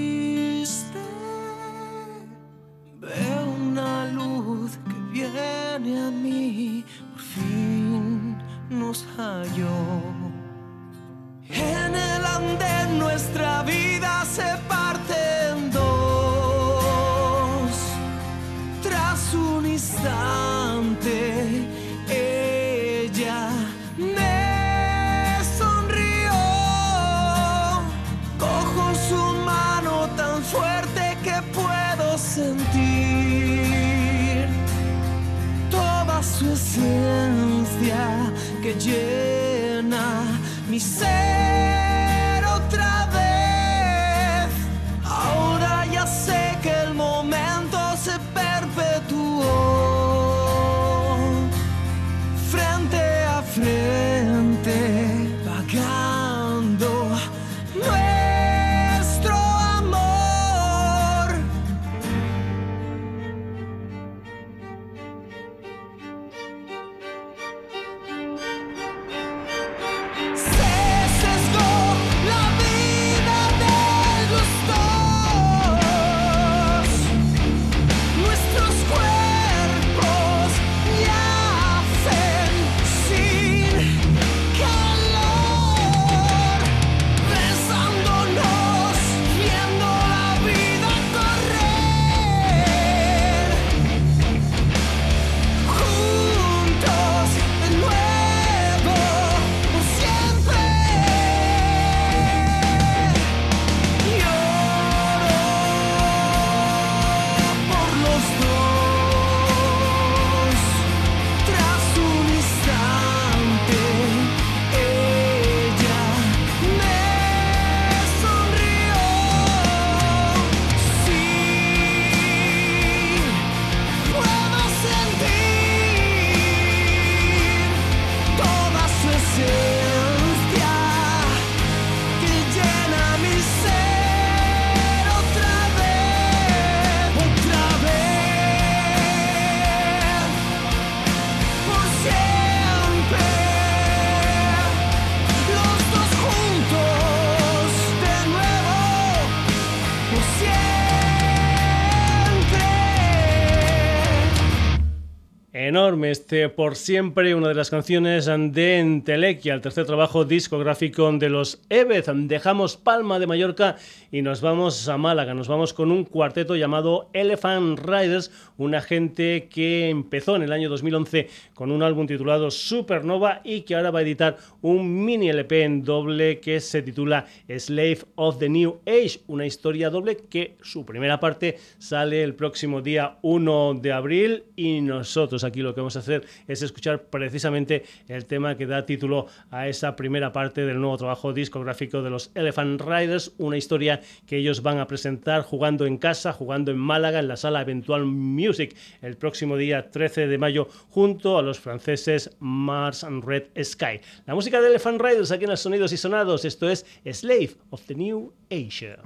Este 156.33 156.49
por 156.49 156.75
siempre, 156.75 157.35
una 157.35 157.49
de 157.49 157.53
las 157.53 157.69
canciones 157.69 158.25
de 158.25 158.79
Entelequia, 158.79 159.53
el 159.53 159.61
tercer 159.61 159.85
trabajo 159.85 160.25
discográfico 160.25 161.11
de 161.11 161.29
los 161.29 161.61
Ebeth. 161.69 162.07
Dejamos 162.07 162.75
Palma 162.75 163.19
de 163.19 163.27
Mallorca 163.27 163.75
y 164.11 164.23
nos 164.23 164.41
vamos 164.41 164.87
a 164.89 164.97
Málaga. 164.97 165.35
Nos 165.35 165.47
vamos 165.47 165.73
con 165.73 165.91
un 165.91 166.05
cuarteto 166.05 166.55
llamado 166.55 167.11
Elephant 167.13 167.77
Riders, 167.79 168.31
una 168.57 168.81
gente 168.81 169.47
que 169.47 169.89
empezó 169.89 170.35
en 170.35 170.41
el 170.41 170.53
año 170.53 170.69
2011 170.69 171.29
con 171.53 171.71
un 171.71 171.83
álbum 171.83 172.07
titulado 172.07 172.49
Supernova 172.49 173.41
y 173.43 173.61
que 173.61 173.75
ahora 173.75 173.91
va 173.91 173.99
a 173.99 174.03
editar 174.03 174.37
un 174.61 175.05
mini 175.05 175.29
LP 175.29 175.63
en 175.63 175.83
doble 175.83 176.39
que 176.39 176.59
se 176.61 176.81
titula 176.81 177.27
Slave 177.47 177.99
of 178.15 178.39
the 178.39 178.49
New 178.49 178.79
Age, 178.87 179.19
una 179.27 179.45
historia 179.45 179.91
doble 179.91 180.17
que 180.17 180.55
su 180.63 180.83
primera 180.83 181.19
parte 181.19 181.59
sale 181.77 182.23
el 182.23 182.33
próximo 182.33 182.81
día 182.81 183.17
1 183.21 183.75
de 183.75 183.91
abril 183.91 184.43
y 184.55 184.81
nosotros 184.81 185.43
aquí 185.43 185.61
lo 185.61 185.75
que 185.75 185.81
vamos 185.81 185.95
a 185.95 185.99
hacer 185.99 186.22
es 186.47 186.61
escuchar 186.61 187.03
precisamente 187.03 187.83
el 188.07 188.25
tema 188.25 188.57
que 188.57 188.65
da 188.65 188.85
título 188.85 189.27
a 189.51 189.67
esa 189.67 189.95
primera 189.95 190.31
parte 190.31 190.65
del 190.65 190.79
nuevo 190.79 190.97
trabajo 190.97 191.33
discográfico 191.33 192.01
de 192.01 192.09
los 192.09 192.31
Elephant 192.35 192.81
Riders, 192.81 193.33
una 193.37 193.57
historia 193.57 194.01
que 194.27 194.37
ellos 194.37 194.61
van 194.61 194.79
a 194.79 194.87
presentar 194.87 195.43
jugando 195.43 195.85
en 195.85 195.97
casa, 195.97 196.33
jugando 196.33 196.71
en 196.71 196.77
Málaga, 196.77 197.19
en 197.19 197.27
la 197.27 197.37
sala 197.37 197.61
Eventual 197.61 198.05
Music, 198.05 198.75
el 199.01 199.17
próximo 199.17 199.57
día 199.57 199.91
13 199.91 200.27
de 200.27 200.37
mayo, 200.37 200.67
junto 200.89 201.37
a 201.37 201.41
los 201.41 201.59
franceses 201.59 202.35
Mars 202.39 203.03
and 203.03 203.23
Red 203.23 203.45
Sky. 203.63 203.99
La 204.25 204.35
música 204.35 204.61
de 204.61 204.69
Elephant 204.69 205.01
Riders 205.01 205.31
aquí 205.31 205.45
en 205.45 205.51
los 205.51 205.61
Sonidos 205.61 205.91
y 205.93 205.97
Sonados, 205.97 206.45
esto 206.45 206.69
es 206.69 206.85
Slave 207.05 207.51
of 207.69 207.81
the 207.85 207.95
New 207.95 208.33
Asia. 208.49 208.99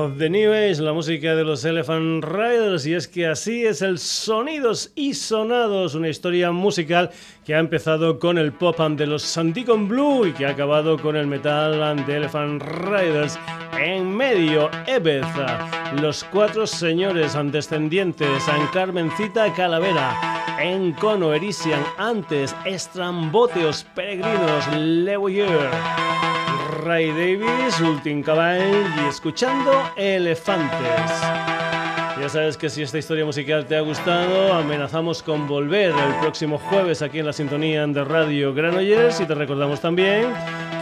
Of 0.00 0.18
the 0.18 0.30
New 0.30 0.52
Age, 0.52 0.80
la 0.80 0.92
música 0.92 1.34
de 1.34 1.44
los 1.44 1.64
Elephant 1.64 2.24
Riders, 2.24 2.86
y 2.86 2.94
es 2.94 3.06
que 3.06 3.26
así 3.26 3.66
es 3.66 3.82
el 3.82 3.98
Sonidos 3.98 4.92
y 4.94 5.14
Sonados, 5.14 5.94
una 5.94 6.08
historia 6.08 6.50
musical 6.52 7.10
que 7.44 7.54
ha 7.54 7.58
empezado 7.58 8.18
con 8.18 8.38
el 8.38 8.52
pop 8.52 8.78
de 8.78 9.06
los 9.06 9.22
Santicon 9.22 9.88
Blue 9.88 10.26
y 10.26 10.32
que 10.32 10.46
ha 10.46 10.50
acabado 10.50 10.98
con 10.98 11.16
el 11.16 11.26
metal 11.26 12.04
de 12.06 12.16
Elephant 12.16 12.62
Riders. 12.62 13.38
En 13.78 14.14
medio, 14.14 14.70
Ebeza, 14.86 15.92
los 16.00 16.24
cuatro 16.24 16.66
señores 16.66 17.36
descendientes, 17.52 18.42
San 18.44 18.66
Carmencita 18.68 19.52
Calavera, 19.52 20.56
en 20.60 20.92
Cono 20.92 21.34
Erisian, 21.34 21.84
antes 21.98 22.56
Estramboteos 22.64 23.84
Peregrinos, 23.94 24.66
Levoyer. 24.74 26.39
Ray 26.80 27.08
Davis, 27.08 27.80
Ultim 27.80 28.22
Caball 28.22 28.86
y 28.96 29.08
escuchando 29.08 29.70
Elefantes. 29.96 31.10
Ya 32.20 32.28
sabes 32.28 32.56
que 32.58 32.68
si 32.68 32.82
esta 32.82 32.98
historia 32.98 33.24
musical 33.24 33.64
te 33.66 33.76
ha 33.76 33.80
gustado, 33.80 34.52
amenazamos 34.52 35.22
con 35.22 35.48
volver 35.48 35.90
el 35.90 36.14
próximo 36.20 36.58
jueves 36.58 37.00
aquí 37.00 37.20
en 37.20 37.26
la 37.26 37.32
sintonía 37.32 37.86
de 37.86 38.04
Radio 38.04 38.52
Granollers 38.52 39.20
y 39.20 39.26
te 39.26 39.34
recordamos 39.34 39.80
también 39.80 40.26